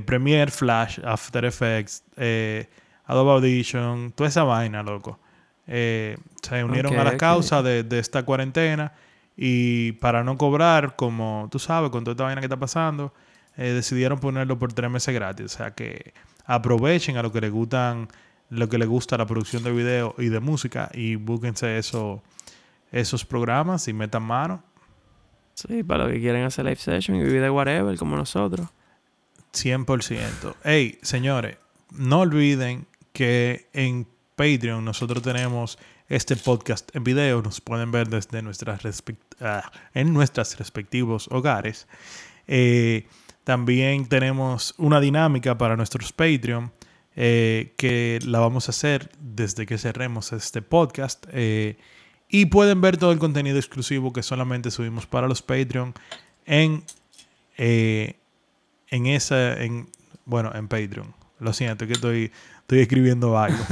[0.06, 2.04] Premiere, Flash, After Effects,
[3.06, 5.18] Adobe Audition, toda esa vaina, loco.
[5.66, 8.92] Eh, se unieron a la causa de, de esta cuarentena
[9.36, 13.12] Y para no cobrar, como tú sabes, con toda esta vaina que está pasando,
[13.56, 15.46] eh, decidieron ponerlo por tres meses gratis.
[15.46, 16.12] O sea que
[16.44, 18.08] aprovechen a lo que les gustan,
[18.50, 22.22] lo que les gusta la producción de video y de música y búsquense eso,
[22.92, 24.62] esos programas y metan mano.
[25.54, 28.68] Sí, para los que quieren hacer live session y vivir de whatever, como nosotros.
[29.52, 30.54] 100%.
[30.64, 31.58] Hey, señores,
[31.90, 35.78] no olviden que en Patreon nosotros tenemos
[36.08, 37.42] este podcast en video.
[37.42, 38.80] Nos pueden ver desde nuestras
[39.40, 41.86] ah, en nuestros respectivos hogares.
[42.46, 43.06] Eh,
[43.44, 46.72] también tenemos una dinámica para nuestros Patreon
[47.16, 51.26] eh, que la vamos a hacer desde que cerremos este podcast.
[51.32, 51.76] Eh,
[52.28, 55.94] y pueden ver todo el contenido exclusivo que solamente subimos para los Patreon
[56.46, 56.82] en,
[57.56, 59.88] en esa, en,
[60.24, 61.14] bueno, en Patreon.
[61.38, 62.32] Lo siento, que estoy,
[62.64, 63.58] estoy escribiendo algo.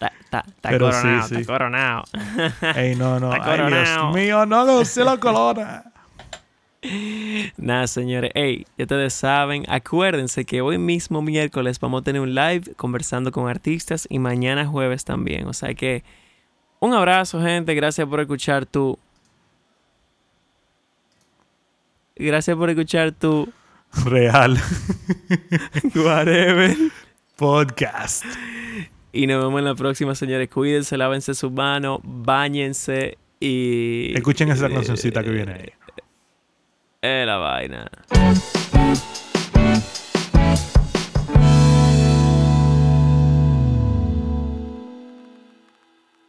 [0.00, 2.02] Está coronado, está coronado.
[2.74, 3.30] Ey, no, no.
[3.40, 5.84] Ay, Dios mío, no no sé la corona.
[7.56, 8.32] Nada, señores.
[8.34, 13.30] Ey, ya ustedes saben, acuérdense que hoy mismo miércoles vamos a tener un live conversando
[13.30, 15.46] con artistas y mañana jueves también.
[15.46, 16.02] O sea que
[16.80, 17.74] un abrazo, gente.
[17.74, 18.98] Gracias por escuchar tu.
[22.16, 23.48] Gracias por escuchar tu.
[24.04, 24.58] Real.
[25.94, 26.76] Whatever.
[27.36, 28.24] Podcast.
[29.12, 30.48] Y nos vemos en la próxima, señores.
[30.48, 34.12] Cuídense, lávense sus manos, bañense y.
[34.14, 35.72] Escuchen esa cancioncita que viene ahí.
[37.02, 37.90] Eh, la vaina.